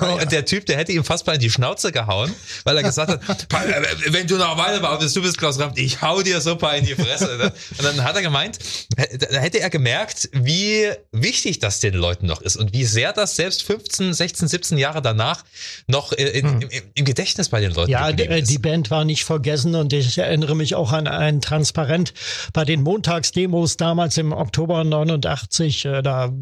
Oh, 0.00 0.18
und 0.20 0.32
der 0.32 0.44
Typ, 0.44 0.66
der 0.66 0.76
hätte 0.76 0.92
ihm 0.92 1.04
fast 1.04 1.26
mal 1.26 1.34
in 1.34 1.40
die 1.40 1.50
Schnauze 1.50 1.92
gehauen, 1.92 2.34
weil 2.64 2.76
er 2.76 2.82
gesagt 2.82 3.10
hat, 3.10 3.46
wenn 4.08 4.26
du 4.26 4.36
noch 4.36 4.56
weiter 4.56 4.80
behauptest, 4.80 5.14
du 5.16 5.22
bist 5.22 5.38
Klaus 5.38 5.58
Renft, 5.58 5.78
ich 5.78 6.00
hau 6.02 6.22
dir 6.22 6.40
so 6.40 6.56
paar 6.56 6.76
in 6.76 6.84
die 6.84 6.94
Fresse. 6.94 7.52
Und 7.78 7.84
dann 7.84 8.02
hat 8.04 8.16
er 8.16 8.22
gemeint, 8.22 8.58
da 8.96 9.38
hätte 9.38 9.60
er 9.60 9.70
gemerkt, 9.70 10.28
wie 10.32 10.90
wichtig 11.12 11.58
das 11.58 11.80
den 11.80 11.94
Leuten 11.94 12.26
noch 12.26 12.40
ist 12.40 12.56
und 12.56 12.72
wie 12.72 12.84
sehr 12.84 13.12
das 13.12 13.36
selbst 13.36 13.62
15, 13.64 14.14
16, 14.14 14.48
17 14.48 14.78
Jahre 14.78 15.02
danach 15.02 15.44
noch 15.86 16.12
in, 16.12 16.46
mhm. 16.46 16.62
im, 16.62 16.82
im, 16.94 17.04
Gedächtnis 17.04 17.48
bei 17.48 17.60
den 17.60 17.72
Leuten 17.72 17.90
ja, 17.90 18.08
ist. 18.08 18.18
Ja, 18.18 18.40
die 18.40 18.58
Band 18.58 18.90
war 18.90 19.04
nicht 19.04 19.24
vergessen 19.24 19.74
und 19.74 19.92
ich 19.92 20.16
erinnere 20.18 20.54
mich 20.54 20.74
auch 20.74 20.92
an 20.92 21.06
ein 21.06 21.40
Transparent 21.40 22.14
bei 22.52 22.64
den 22.64 22.82
Montagsdemos 22.82 23.76
damals 23.76 24.16
im 24.16 24.32
Oktober 24.32 24.84
89 24.84 25.31
89, 25.32 25.84
äh, 25.84 26.02
da 26.02 26.32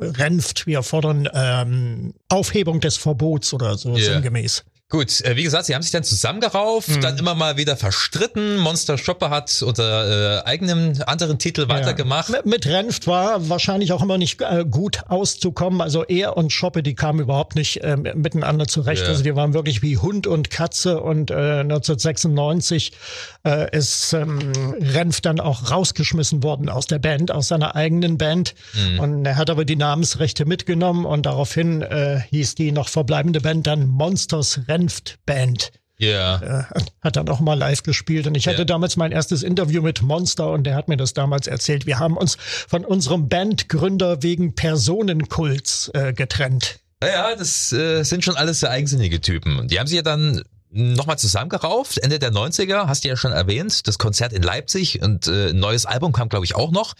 Renft, 0.00 0.66
wir 0.66 0.82
fordern 0.82 1.28
ähm, 1.32 2.14
Aufhebung 2.28 2.80
des 2.80 2.96
Verbots 2.96 3.52
oder 3.52 3.76
so 3.76 3.96
yeah. 3.96 4.14
sinngemäß. 4.14 4.64
Gut, 4.88 5.20
äh, 5.22 5.34
wie 5.34 5.42
gesagt, 5.42 5.66
sie 5.66 5.74
haben 5.74 5.82
sich 5.82 5.90
dann 5.90 6.04
zusammengerauft, 6.04 6.88
mhm. 6.88 7.00
dann 7.00 7.18
immer 7.18 7.34
mal 7.34 7.56
wieder 7.56 7.76
verstritten. 7.76 8.56
Monster 8.58 8.96
Shopper 8.96 9.30
hat 9.30 9.60
unter 9.62 10.38
äh, 10.38 10.44
eigenem 10.44 10.92
anderen 11.06 11.40
Titel 11.40 11.68
weitergemacht. 11.68 12.28
Ja. 12.28 12.38
Mit 12.44 12.68
Renft 12.68 13.08
war 13.08 13.48
wahrscheinlich 13.48 13.92
auch 13.92 14.00
immer 14.00 14.16
nicht 14.16 14.40
äh, 14.42 14.64
gut 14.64 15.00
auszukommen. 15.08 15.80
Also 15.80 16.04
er 16.04 16.36
und 16.36 16.52
Schoppe, 16.52 16.84
die 16.84 16.94
kamen 16.94 17.18
überhaupt 17.18 17.56
nicht 17.56 17.82
äh, 17.82 17.96
miteinander 17.96 18.68
zurecht. 18.68 19.02
Ja. 19.02 19.08
Also 19.08 19.24
die 19.24 19.34
waren 19.34 19.54
wirklich 19.54 19.82
wie 19.82 19.98
Hund 19.98 20.28
und 20.28 20.50
Katze. 20.50 21.00
Und 21.00 21.32
äh, 21.32 21.34
1996 21.34 22.92
äh, 23.44 23.76
ist 23.76 24.12
ähm, 24.12 24.52
Renft 24.78 25.26
dann 25.26 25.40
auch 25.40 25.68
rausgeschmissen 25.68 26.44
worden 26.44 26.68
aus 26.68 26.86
der 26.86 27.00
Band, 27.00 27.32
aus 27.32 27.48
seiner 27.48 27.74
eigenen 27.74 28.18
Band. 28.18 28.54
Mhm. 28.72 29.00
Und 29.00 29.26
er 29.26 29.36
hat 29.36 29.50
aber 29.50 29.64
die 29.64 29.74
Namensrechte 29.74 30.44
mitgenommen 30.44 31.06
und 31.06 31.26
daraufhin 31.26 31.82
äh, 31.82 32.20
hieß 32.30 32.54
die 32.54 32.70
noch 32.70 32.88
verbleibende 32.88 33.40
Band 33.40 33.66
dann 33.66 33.88
Monsters 33.88 34.60
Renft. 34.68 34.75
Senft 34.76 35.18
Band. 35.24 35.72
Ja. 35.98 36.40
Yeah. 36.42 36.68
Hat 37.00 37.16
dann 37.16 37.30
auch 37.30 37.40
mal 37.40 37.54
live 37.54 37.82
gespielt. 37.82 38.26
Und 38.26 38.34
ich 38.34 38.46
hatte 38.46 38.58
yeah. 38.58 38.64
damals 38.66 38.98
mein 38.98 39.12
erstes 39.12 39.42
Interview 39.42 39.80
mit 39.80 40.02
Monster 40.02 40.50
und 40.50 40.64
der 40.64 40.74
hat 40.74 40.88
mir 40.88 40.98
das 40.98 41.14
damals 41.14 41.46
erzählt. 41.46 41.86
Wir 41.86 41.98
haben 41.98 42.18
uns 42.18 42.36
von 42.68 42.84
unserem 42.84 43.30
Bandgründer 43.30 44.22
wegen 44.22 44.54
Personenkults 44.54 45.90
äh, 45.94 46.12
getrennt. 46.12 46.80
Naja, 47.00 47.34
das 47.36 47.72
äh, 47.72 48.02
sind 48.02 48.24
schon 48.24 48.36
alles 48.36 48.60
sehr 48.60 48.70
eigensinnige 48.70 49.22
Typen. 49.22 49.58
Und 49.58 49.70
die 49.70 49.78
haben 49.78 49.86
sich 49.86 49.96
ja 49.96 50.02
dann 50.02 50.42
nochmal 50.70 51.18
zusammengerauft, 51.18 51.98
Ende 51.98 52.18
der 52.18 52.32
90er, 52.32 52.86
hast 52.86 53.04
du 53.04 53.08
ja 53.08 53.16
schon 53.16 53.32
erwähnt, 53.32 53.86
das 53.86 53.98
Konzert 53.98 54.32
in 54.32 54.42
Leipzig 54.42 55.00
und 55.02 55.26
äh, 55.26 55.50
ein 55.50 55.58
neues 55.58 55.86
Album 55.86 56.12
kam, 56.12 56.28
glaube 56.28 56.44
ich, 56.44 56.54
auch 56.54 56.70
noch. 56.70 56.94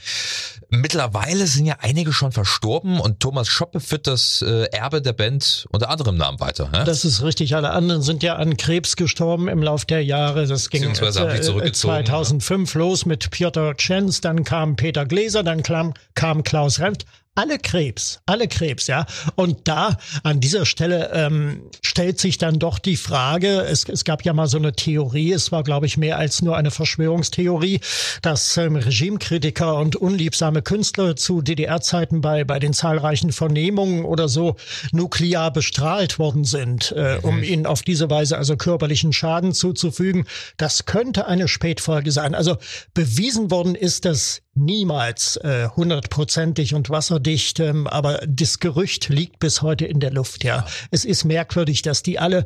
Mittlerweile 0.68 1.46
sind 1.46 1.66
ja 1.66 1.76
einige 1.80 2.12
schon 2.12 2.32
verstorben 2.32 3.00
und 3.00 3.20
Thomas 3.20 3.48
Schoppe 3.48 3.80
führt 3.80 4.06
das 4.06 4.42
äh, 4.42 4.64
Erbe 4.72 5.02
der 5.02 5.12
Band 5.12 5.66
unter 5.70 5.90
anderem 5.90 6.16
Namen 6.16 6.40
weiter. 6.40 6.70
Ja? 6.72 6.84
Das 6.84 7.04
ist 7.04 7.22
richtig, 7.22 7.54
alle 7.54 7.70
anderen 7.70 8.02
sind 8.02 8.22
ja 8.22 8.36
an 8.36 8.56
Krebs 8.56 8.96
gestorben 8.96 9.48
im 9.48 9.62
Lauf 9.62 9.84
der 9.84 10.04
Jahre. 10.04 10.46
Das 10.46 10.70
ging 10.70 10.84
äh, 10.84 11.72
2005 11.72 12.74
ja. 12.74 12.78
los 12.78 13.04
mit 13.04 13.30
Piotr 13.30 13.74
Czens, 13.76 14.20
dann 14.20 14.44
kam 14.44 14.76
Peter 14.76 15.04
Gläser, 15.06 15.42
dann 15.42 15.62
kam, 15.62 15.94
kam 16.14 16.42
Klaus 16.44 16.80
Renft 16.80 17.04
alle 17.36 17.58
Krebs, 17.58 18.20
alle 18.26 18.48
Krebs, 18.48 18.86
ja. 18.86 19.06
Und 19.34 19.68
da 19.68 19.98
an 20.22 20.40
dieser 20.40 20.64
Stelle 20.64 21.10
ähm, 21.12 21.62
stellt 21.82 22.18
sich 22.18 22.38
dann 22.38 22.58
doch 22.58 22.78
die 22.78 22.96
Frage, 22.96 23.60
es, 23.60 23.88
es 23.88 24.04
gab 24.04 24.24
ja 24.24 24.32
mal 24.32 24.46
so 24.48 24.56
eine 24.56 24.72
Theorie, 24.72 25.32
es 25.32 25.52
war, 25.52 25.62
glaube 25.62 25.86
ich, 25.86 25.98
mehr 25.98 26.18
als 26.18 26.40
nur 26.40 26.56
eine 26.56 26.70
Verschwörungstheorie, 26.70 27.80
dass 28.22 28.56
ähm, 28.56 28.76
Regimekritiker 28.76 29.76
und 29.76 29.96
unliebsame 29.96 30.62
Künstler 30.62 31.14
zu 31.14 31.42
DDR-Zeiten 31.42 32.22
bei, 32.22 32.44
bei 32.44 32.58
den 32.58 32.72
zahlreichen 32.72 33.32
Vernehmungen 33.32 34.04
oder 34.04 34.28
so 34.28 34.56
nuklear 34.92 35.52
bestrahlt 35.52 36.18
worden 36.18 36.44
sind, 36.44 36.92
äh, 36.92 37.18
um 37.22 37.36
mhm. 37.38 37.42
ihnen 37.42 37.66
auf 37.66 37.82
diese 37.82 38.08
Weise 38.08 38.38
also 38.38 38.56
körperlichen 38.56 39.12
Schaden 39.12 39.52
zuzufügen. 39.52 40.24
Das 40.56 40.86
könnte 40.86 41.26
eine 41.26 41.48
Spätfolge 41.48 42.12
sein. 42.12 42.34
Also 42.34 42.56
bewiesen 42.94 43.50
worden 43.50 43.74
ist 43.74 44.06
das 44.06 44.40
niemals 44.56 45.36
äh, 45.38 45.68
hundertprozentig 45.74 46.74
und 46.74 46.90
wasserdicht, 46.90 47.60
ähm, 47.60 47.86
aber 47.86 48.20
das 48.26 48.58
Gerücht 48.58 49.08
liegt 49.08 49.38
bis 49.38 49.62
heute 49.62 49.86
in 49.86 50.00
der 50.00 50.12
Luft, 50.12 50.44
ja. 50.44 50.66
Es 50.90 51.04
ist 51.04 51.24
merkwürdig, 51.24 51.82
dass 51.82 52.02
die 52.02 52.18
alle 52.18 52.44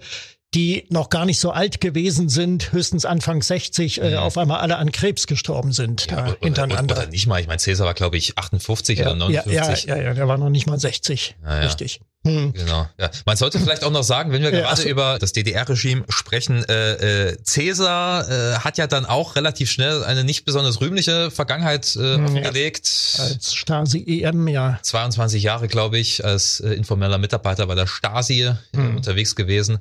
die 0.54 0.86
noch 0.88 1.10
gar 1.10 1.26
nicht 1.26 1.38
so 1.38 1.52
alt 1.52 1.80
gewesen 1.80 2.28
sind, 2.28 2.72
höchstens 2.72 3.04
Anfang 3.04 3.40
60, 3.40 4.00
äh, 4.02 4.10
mhm. 4.10 4.16
auf 4.16 4.36
einmal 4.36 4.58
alle 4.60 4.78
an 4.78 4.90
Krebs 4.90 5.28
gestorben 5.28 5.72
sind, 5.72 6.06
ja, 6.10 6.16
da 6.16 6.22
oder, 6.24 6.36
hintereinander. 6.42 6.94
Oder, 6.96 7.02
oder 7.04 7.10
nicht 7.10 7.26
mal, 7.28 7.40
ich 7.40 7.46
meine, 7.46 7.58
Cäsar 7.58 7.86
war, 7.86 7.94
glaube 7.94 8.16
ich, 8.16 8.36
58 8.36 8.98
ja, 8.98 9.06
oder 9.06 9.14
59. 9.14 9.84
Ja, 9.84 9.94
ja, 9.94 10.02
ja, 10.02 10.08
ja, 10.08 10.14
der 10.14 10.26
war 10.26 10.38
noch 10.38 10.50
nicht 10.50 10.66
mal 10.66 10.78
60, 10.78 11.36
ah, 11.44 11.54
ja. 11.54 11.60
richtig. 11.60 12.00
Hm. 12.22 12.52
Genau. 12.52 12.86
Ja. 12.98 13.10
Man 13.24 13.38
sollte 13.38 13.58
vielleicht 13.58 13.82
auch 13.82 13.90
noch 13.90 14.02
sagen, 14.02 14.30
wenn 14.30 14.42
wir 14.42 14.52
ja, 14.52 14.60
gerade 14.60 14.82
über 14.82 15.18
das 15.18 15.32
DDR-Regime 15.32 16.04
sprechen, 16.10 16.62
äh, 16.68 17.28
äh, 17.30 17.42
Cäsar 17.42 18.28
äh, 18.28 18.54
hat 18.58 18.76
ja 18.76 18.86
dann 18.86 19.06
auch 19.06 19.36
relativ 19.36 19.70
schnell 19.70 20.04
eine 20.04 20.22
nicht 20.22 20.44
besonders 20.44 20.82
rühmliche 20.82 21.30
Vergangenheit 21.30 21.96
äh, 21.96 22.16
aufgelegt. 22.16 23.14
Ja, 23.16 23.24
als 23.24 23.54
Stasi-EM, 23.54 24.48
ja. 24.48 24.78
22 24.82 25.42
Jahre, 25.42 25.66
glaube 25.66 25.98
ich, 25.98 26.22
als 26.22 26.60
äh, 26.60 26.74
informeller 26.74 27.16
Mitarbeiter 27.16 27.66
bei 27.66 27.74
der 27.74 27.86
Stasi 27.86 28.42
äh, 28.42 28.54
hm. 28.76 28.96
unterwegs 28.96 29.34
gewesen. 29.34 29.78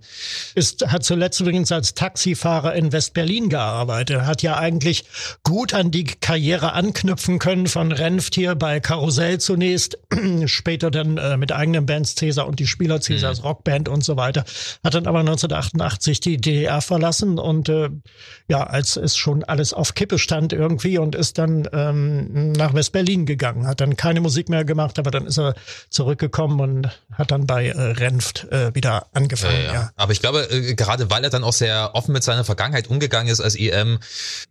Ist, 0.55 0.87
hat 0.87 1.03
zuletzt 1.03 1.41
übrigens 1.41 1.73
als 1.73 1.93
Taxifahrer 1.93 2.73
in 2.73 2.93
West-Berlin 2.93 3.49
gearbeitet. 3.49 4.21
Hat 4.21 4.43
ja 4.43 4.57
eigentlich 4.57 5.03
gut 5.43 5.73
an 5.73 5.91
die 5.91 6.05
Karriere 6.05 6.71
anknüpfen 6.71 7.37
können 7.37 7.67
von 7.67 7.91
Renft 7.91 8.35
hier 8.35 8.55
bei 8.55 8.79
Karussell 8.79 9.39
zunächst, 9.41 9.97
später 10.45 10.89
dann 10.89 11.17
äh, 11.17 11.35
mit 11.35 11.51
eigenen 11.51 11.85
Bands 11.85 12.15
Cäsar 12.29 12.47
und 12.47 12.59
die 12.59 12.67
Spieler 12.67 13.01
Cäsars 13.01 13.39
mhm. 13.39 13.47
Rockband 13.47 13.89
und 13.89 14.03
so 14.03 14.17
weiter. 14.17 14.45
Hat 14.83 14.93
dann 14.93 15.07
aber 15.07 15.19
1988 15.19 16.19
die 16.19 16.37
DDR 16.37 16.81
verlassen 16.81 17.39
und 17.39 17.69
äh, 17.69 17.89
ja, 18.47 18.63
als 18.63 18.95
es 18.97 19.17
schon 19.17 19.43
alles 19.43 19.73
auf 19.73 19.95
Kippe 19.95 20.19
stand 20.19 20.53
irgendwie 20.53 20.97
und 20.97 21.15
ist 21.15 21.37
dann 21.37 21.67
ähm, 21.73 22.51
nach 22.51 22.73
West-Berlin 22.73 23.25
gegangen. 23.25 23.67
Hat 23.67 23.81
dann 23.81 23.95
keine 23.95 24.21
Musik 24.21 24.49
mehr 24.49 24.65
gemacht, 24.65 24.99
aber 24.99 25.11
dann 25.11 25.25
ist 25.25 25.39
er 25.39 25.55
zurückgekommen 25.89 26.59
und 26.59 26.89
hat 27.13 27.31
dann 27.31 27.47
bei 27.47 27.67
äh, 27.67 27.79
Renft 27.79 28.45
äh, 28.51 28.73
wieder 28.75 29.07
angefangen. 29.13 29.55
Ja, 29.55 29.63
ja. 29.63 29.73
ja. 29.73 29.91
Aber 29.95 30.11
ich 30.11 30.19
glaube, 30.19 30.49
äh, 30.51 30.75
gerade 30.75 31.09
weil 31.09 31.23
er 31.23 31.29
dann 31.29 31.43
auch 31.43 31.53
sehr 31.53 31.91
offen 31.93 32.13
mit 32.13 32.23
seiner 32.23 32.43
Vergangenheit 32.43 32.89
umgegangen 32.89 33.31
ist 33.31 33.41
als 33.41 33.55
EM, 33.55 33.99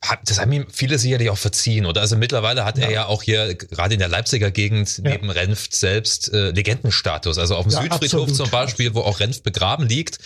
hat, 0.02 0.20
das 0.26 0.40
haben 0.40 0.52
ihm 0.52 0.66
viele 0.72 0.98
sicherlich 0.98 1.30
auch 1.30 1.38
verziehen. 1.38 1.86
Oder 1.86 2.00
also 2.00 2.16
mittlerweile 2.16 2.64
hat 2.64 2.78
er 2.78 2.90
ja 2.90 3.06
auch 3.06 3.22
hier 3.22 3.54
gerade 3.54 3.94
in 3.94 4.00
der 4.00 4.08
Leipziger 4.08 4.50
Gegend 4.50 5.00
neben 5.02 5.30
Renft 5.30 5.74
selbst 5.74 6.32
äh, 6.32 6.50
Legendenstatus. 6.50 7.38
Also 7.38 7.56
auf 7.56 7.67
dem 7.68 7.74
ja, 7.74 7.82
Südfriedhof 7.82 8.22
absolut. 8.22 8.36
zum 8.36 8.50
Beispiel, 8.50 8.94
wo 8.94 9.00
auch 9.00 9.20
Renf 9.20 9.42
begraben 9.42 9.86
liegt, 9.86 10.18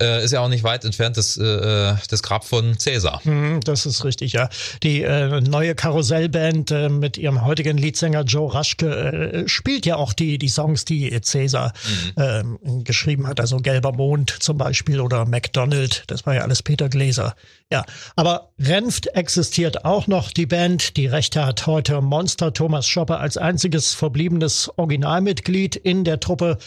äh, 0.00 0.24
ist 0.24 0.32
ja 0.32 0.40
auch 0.40 0.48
nicht 0.48 0.64
weit 0.64 0.84
entfernt 0.84 1.16
das, 1.16 1.36
äh, 1.36 1.94
das 2.08 2.22
Grab 2.22 2.44
von 2.44 2.78
Cäsar. 2.78 3.20
Mhm, 3.24 3.60
das 3.60 3.86
ist 3.86 4.04
richtig, 4.04 4.32
ja. 4.32 4.48
Die 4.82 5.02
äh, 5.02 5.40
neue 5.40 5.74
Karussellband 5.74 6.70
äh, 6.70 6.88
mit 6.88 7.18
ihrem 7.18 7.44
heutigen 7.44 7.78
Leadsänger 7.78 8.22
Joe 8.22 8.52
Raschke 8.52 8.86
äh, 8.86 9.48
spielt 9.48 9.86
ja 9.86 9.96
auch 9.96 10.12
die, 10.12 10.38
die 10.38 10.48
Songs, 10.48 10.84
die 10.84 11.20
Cäsar 11.20 11.72
mhm. 12.16 12.58
äh, 12.62 12.82
geschrieben 12.84 13.26
hat. 13.26 13.40
Also 13.40 13.58
Gelber 13.58 13.92
Mond 13.92 14.36
zum 14.40 14.58
Beispiel 14.58 15.00
oder 15.00 15.24
McDonald, 15.24 16.04
das 16.06 16.26
war 16.26 16.34
ja 16.34 16.42
alles 16.42 16.62
Peter 16.62 16.88
Gläser. 16.88 17.34
Ja, 17.72 17.84
aber 18.14 18.52
Renft 18.60 19.08
existiert 19.08 19.84
auch 19.84 20.06
noch, 20.06 20.30
die 20.30 20.46
Band. 20.46 20.96
Die 20.96 21.08
Rechte 21.08 21.44
hat 21.44 21.66
heute 21.66 22.00
Monster 22.00 22.52
Thomas 22.52 22.86
Schopper 22.86 23.18
als 23.18 23.36
einziges 23.36 23.92
verbliebenes 23.92 24.70
Originalmitglied 24.76 25.74
in 25.74 26.04
der 26.04 26.20
Truppe. 26.20 26.58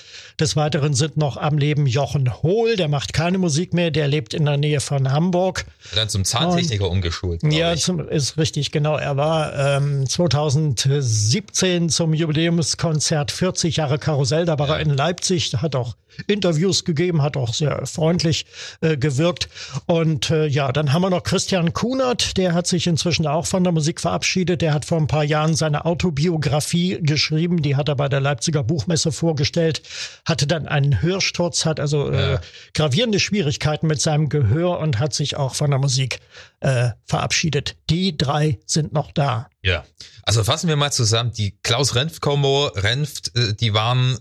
Des 0.41 0.57
Weiteren 0.57 0.93
sind 0.93 1.15
noch 1.15 1.37
am 1.37 1.57
Leben 1.57 1.87
Jochen 1.87 2.43
Hohl, 2.43 2.75
der 2.75 2.89
macht 2.89 3.13
keine 3.13 3.37
Musik 3.37 3.73
mehr, 3.73 3.91
der 3.91 4.09
lebt 4.09 4.33
in 4.33 4.43
der 4.43 4.57
Nähe 4.57 4.81
von 4.81 5.09
Hamburg. 5.09 5.65
Dann 5.95 6.09
zum 6.09 6.25
Zahntechniker 6.25 6.83
Und, 6.83 6.97
umgeschult. 6.97 7.43
Ja, 7.43 7.77
zum, 7.77 8.05
ist 8.09 8.37
richtig, 8.37 8.71
genau. 8.71 8.97
Er 8.97 9.15
war 9.15 9.57
ähm, 9.77 10.05
2017 10.05 11.87
zum 11.87 12.13
Jubiläumskonzert 12.13 13.31
40 13.31 13.77
Jahre 13.77 13.99
Karussell, 13.99 14.43
da 14.43 14.59
war 14.59 14.67
ja. 14.67 14.73
er 14.75 14.81
in 14.81 14.89
Leipzig, 14.89 15.53
hat 15.53 15.77
auch 15.77 15.95
Interviews 16.27 16.85
gegeben, 16.85 17.21
hat 17.21 17.37
auch 17.37 17.53
sehr 17.53 17.85
freundlich 17.85 18.45
äh, 18.81 18.97
gewirkt. 18.97 19.49
Und 19.85 20.29
äh, 20.29 20.45
ja, 20.47 20.71
dann 20.71 20.93
haben 20.93 21.01
wir 21.01 21.09
noch 21.09 21.23
Christian 21.23 21.73
Kunert, 21.73 22.37
der 22.37 22.53
hat 22.53 22.67
sich 22.67 22.87
inzwischen 22.87 23.27
auch 23.27 23.45
von 23.45 23.63
der 23.63 23.73
Musik 23.73 24.01
verabschiedet. 24.01 24.61
Der 24.61 24.73
hat 24.73 24.85
vor 24.85 24.97
ein 24.97 25.07
paar 25.07 25.23
Jahren 25.23 25.55
seine 25.55 25.85
Autobiografie 25.85 26.99
geschrieben, 27.01 27.61
die 27.61 27.75
hat 27.75 27.89
er 27.89 27.95
bei 27.95 28.09
der 28.09 28.19
Leipziger 28.19 28.63
Buchmesse 28.63 29.11
vorgestellt, 29.11 29.81
hatte 30.25 30.47
dann 30.47 30.67
einen 30.67 31.01
Hörsturz, 31.01 31.65
hat 31.65 31.79
also 31.79 32.09
äh, 32.11 32.33
ja. 32.33 32.41
gravierende 32.73 33.19
Schwierigkeiten 33.19 33.87
mit 33.87 34.01
seinem 34.01 34.29
Gehör 34.29 34.79
und 34.79 34.99
hat 34.99 35.13
sich 35.13 35.37
auch 35.37 35.55
von 35.55 35.69
der 35.69 35.79
Musik 35.79 36.19
äh, 36.59 36.89
verabschiedet. 37.05 37.75
Die 37.89 38.17
drei 38.17 38.59
sind 38.65 38.93
noch 38.93 39.11
da. 39.11 39.49
Ja, 39.61 39.83
also 40.23 40.43
fassen 40.43 40.67
wir 40.67 40.75
mal 40.75 40.91
zusammen. 40.91 41.31
Die 41.33 41.57
Klaus-Renft-Kombo, 41.63 42.67
Renft, 42.67 43.35
äh, 43.35 43.53
die 43.53 43.73
waren 43.73 44.17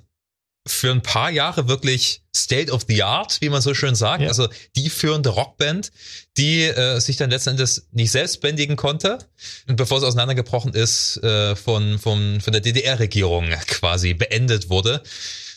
für 0.70 0.90
ein 0.90 1.02
paar 1.02 1.30
Jahre 1.30 1.68
wirklich 1.68 2.22
State 2.34 2.70
of 2.70 2.84
the 2.88 3.02
Art, 3.02 3.40
wie 3.40 3.48
man 3.48 3.60
so 3.60 3.74
schön 3.74 3.94
sagt. 3.94 4.22
Ja. 4.22 4.28
Also 4.28 4.48
die 4.76 4.90
führende 4.90 5.30
Rockband, 5.30 5.90
die 6.36 6.62
äh, 6.62 7.00
sich 7.00 7.16
dann 7.16 7.30
letzten 7.30 7.50
Endes 7.50 7.88
nicht 7.92 8.10
selbst 8.10 8.40
bändigen 8.40 8.76
konnte 8.76 9.18
und 9.66 9.76
bevor 9.76 9.98
es 9.98 10.04
auseinandergebrochen 10.04 10.74
ist, 10.74 11.16
äh, 11.22 11.56
von, 11.56 11.98
von, 11.98 12.40
von 12.40 12.52
der 12.52 12.60
DDR-Regierung 12.60 13.48
quasi 13.66 14.14
beendet 14.14 14.70
wurde. 14.70 15.02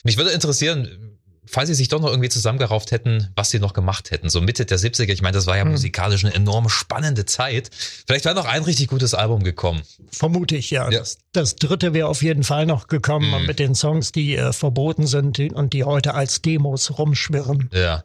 Mich 0.04 0.18
würde 0.18 0.32
interessieren, 0.32 1.20
falls 1.46 1.68
sie 1.70 1.76
sich 1.76 1.88
doch 1.88 2.00
noch 2.00 2.10
irgendwie 2.10 2.30
zusammengerauft 2.30 2.92
hätten, 2.92 3.30
was 3.36 3.50
sie 3.50 3.60
noch 3.60 3.74
gemacht 3.74 4.12
hätten. 4.12 4.30
So 4.30 4.42
Mitte 4.42 4.66
der 4.66 4.78
70er, 4.78 5.12
ich 5.12 5.22
meine, 5.22 5.34
das 5.34 5.48
war 5.48 5.58
ja 5.58 5.64
hm. 5.64 5.72
musikalisch 5.72 6.24
eine 6.24 6.34
enorm 6.34 6.70
spannende 6.70 7.26
Zeit. 7.26 7.72
Vielleicht 8.06 8.26
wäre 8.26 8.36
noch 8.36 8.46
ein 8.46 8.64
richtig 8.64 8.88
gutes 8.88 9.14
Album 9.14 9.44
gekommen. 9.44 9.82
Vermute 10.12 10.56
ich, 10.56 10.70
ja. 10.70 10.90
ja. 10.90 11.00
Das, 11.00 11.18
das, 11.32 11.56
dritte 11.56 11.94
wäre 11.94 12.08
auf 12.08 12.22
jeden 12.22 12.44
Fall 12.44 12.66
noch 12.66 12.88
gekommen 12.88 13.34
hm. 13.34 13.46
mit 13.48 13.60
den 13.60 13.74
Songs, 13.74 14.12
die 14.12 14.36
äh, 14.36 14.54
verboten 14.54 15.08
sind 15.08 15.40
und 15.40 15.74
die 15.74 15.84
heute 15.84 16.14
als 16.14 16.42
Demos 16.42 16.98
rumschwirren. 17.00 17.70
Ja. 17.74 18.04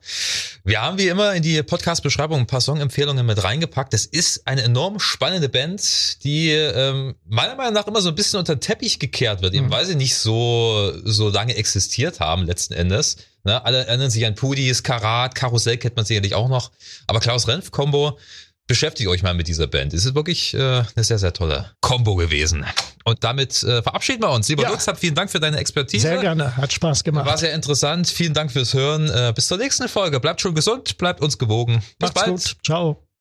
Wir 0.65 0.81
haben 0.81 0.99
wie 0.99 1.09
immer 1.09 1.35
in 1.35 1.43
die 1.43 1.63
Podcast-Beschreibung 1.63 2.41
ein 2.41 2.47
paar 2.47 2.61
Songempfehlungen 2.61 3.25
mit 3.27 3.43
reingepackt. 3.43 3.93
Das 3.93 4.07
ist 4.07 4.47
eine 4.47 4.63
enorm 4.63 4.99
spannende 4.99 5.49
Band, 5.49 6.25
die 6.25 6.51
ähm, 6.51 7.15
meiner 7.27 7.55
Meinung 7.55 7.75
nach 7.75 7.87
immer 7.87 8.01
so 8.01 8.09
ein 8.09 8.15
bisschen 8.15 8.39
unter 8.39 8.57
den 8.57 8.61
Teppich 8.61 8.99
gekehrt 8.99 9.43
wird, 9.43 9.53
hm. 9.53 9.65
eben 9.65 9.71
weil 9.71 9.85
sie 9.85 9.95
nicht 9.95 10.15
so, 10.15 10.93
so 11.05 11.29
lange 11.29 11.55
existiert 11.55 12.21
haben 12.21 12.47
letzten 12.47 12.73
Endes. 12.73 13.17
Ne, 13.47 13.65
alle 13.65 13.87
erinnern 13.87 14.11
sich 14.11 14.27
an 14.27 14.35
Pudis, 14.35 14.83
Karat, 14.83 15.37
Karussell 15.37 15.77
kennt 15.77 15.95
man 15.95 16.05
sicherlich 16.05 16.35
auch 16.35 16.49
noch. 16.49 16.73
Aber 17.07 17.21
Klaus 17.21 17.47
Renf 17.47 17.71
Combo, 17.71 18.19
beschäftigt 18.67 19.09
euch 19.09 19.23
mal 19.23 19.35
mit 19.35 19.47
dieser 19.47 19.69
Band. 19.69 19.95
Es 19.95 20.05
ist 20.05 20.17
wirklich 20.17 20.53
äh, 20.53 20.59
eine 20.59 21.05
sehr, 21.05 21.21
sehr 21.21 21.33
tolle 21.33 21.71
Combo 21.81 22.17
gewesen. 22.17 22.67
Und 23.05 23.23
damit 23.23 23.63
äh, 23.63 23.85
verabschieden 23.85 24.23
wir 24.23 24.31
uns. 24.31 24.49
Lieber 24.49 24.65
ja. 24.65 24.71
Lutz, 24.71 24.87
vielen 24.99 25.15
Dank 25.15 25.31
für 25.31 25.39
deine 25.39 25.59
Expertise. 25.59 26.09
Sehr 26.09 26.19
gerne, 26.19 26.57
hat 26.57 26.73
Spaß 26.73 27.05
gemacht. 27.05 27.25
War 27.25 27.39
sehr 27.39 27.55
interessant. 27.55 28.09
Vielen 28.09 28.35
Dank 28.35 28.51
fürs 28.51 28.75
Hören. 28.75 29.09
Äh, 29.09 29.33
bis 29.33 29.47
zur 29.47 29.59
nächsten 29.59 29.89
Folge. 29.89 30.19
Bleibt 30.19 30.41
schon 30.41 30.57
gesund, 30.57 30.99
bleibt 30.99 31.21
uns 31.21 31.39
gewogen. 31.39 31.85
Bis 32.01 32.13
Macht's 32.13 32.15
bald. 32.15 32.31
Gut. 32.31 32.57
Ciao. 32.65 33.06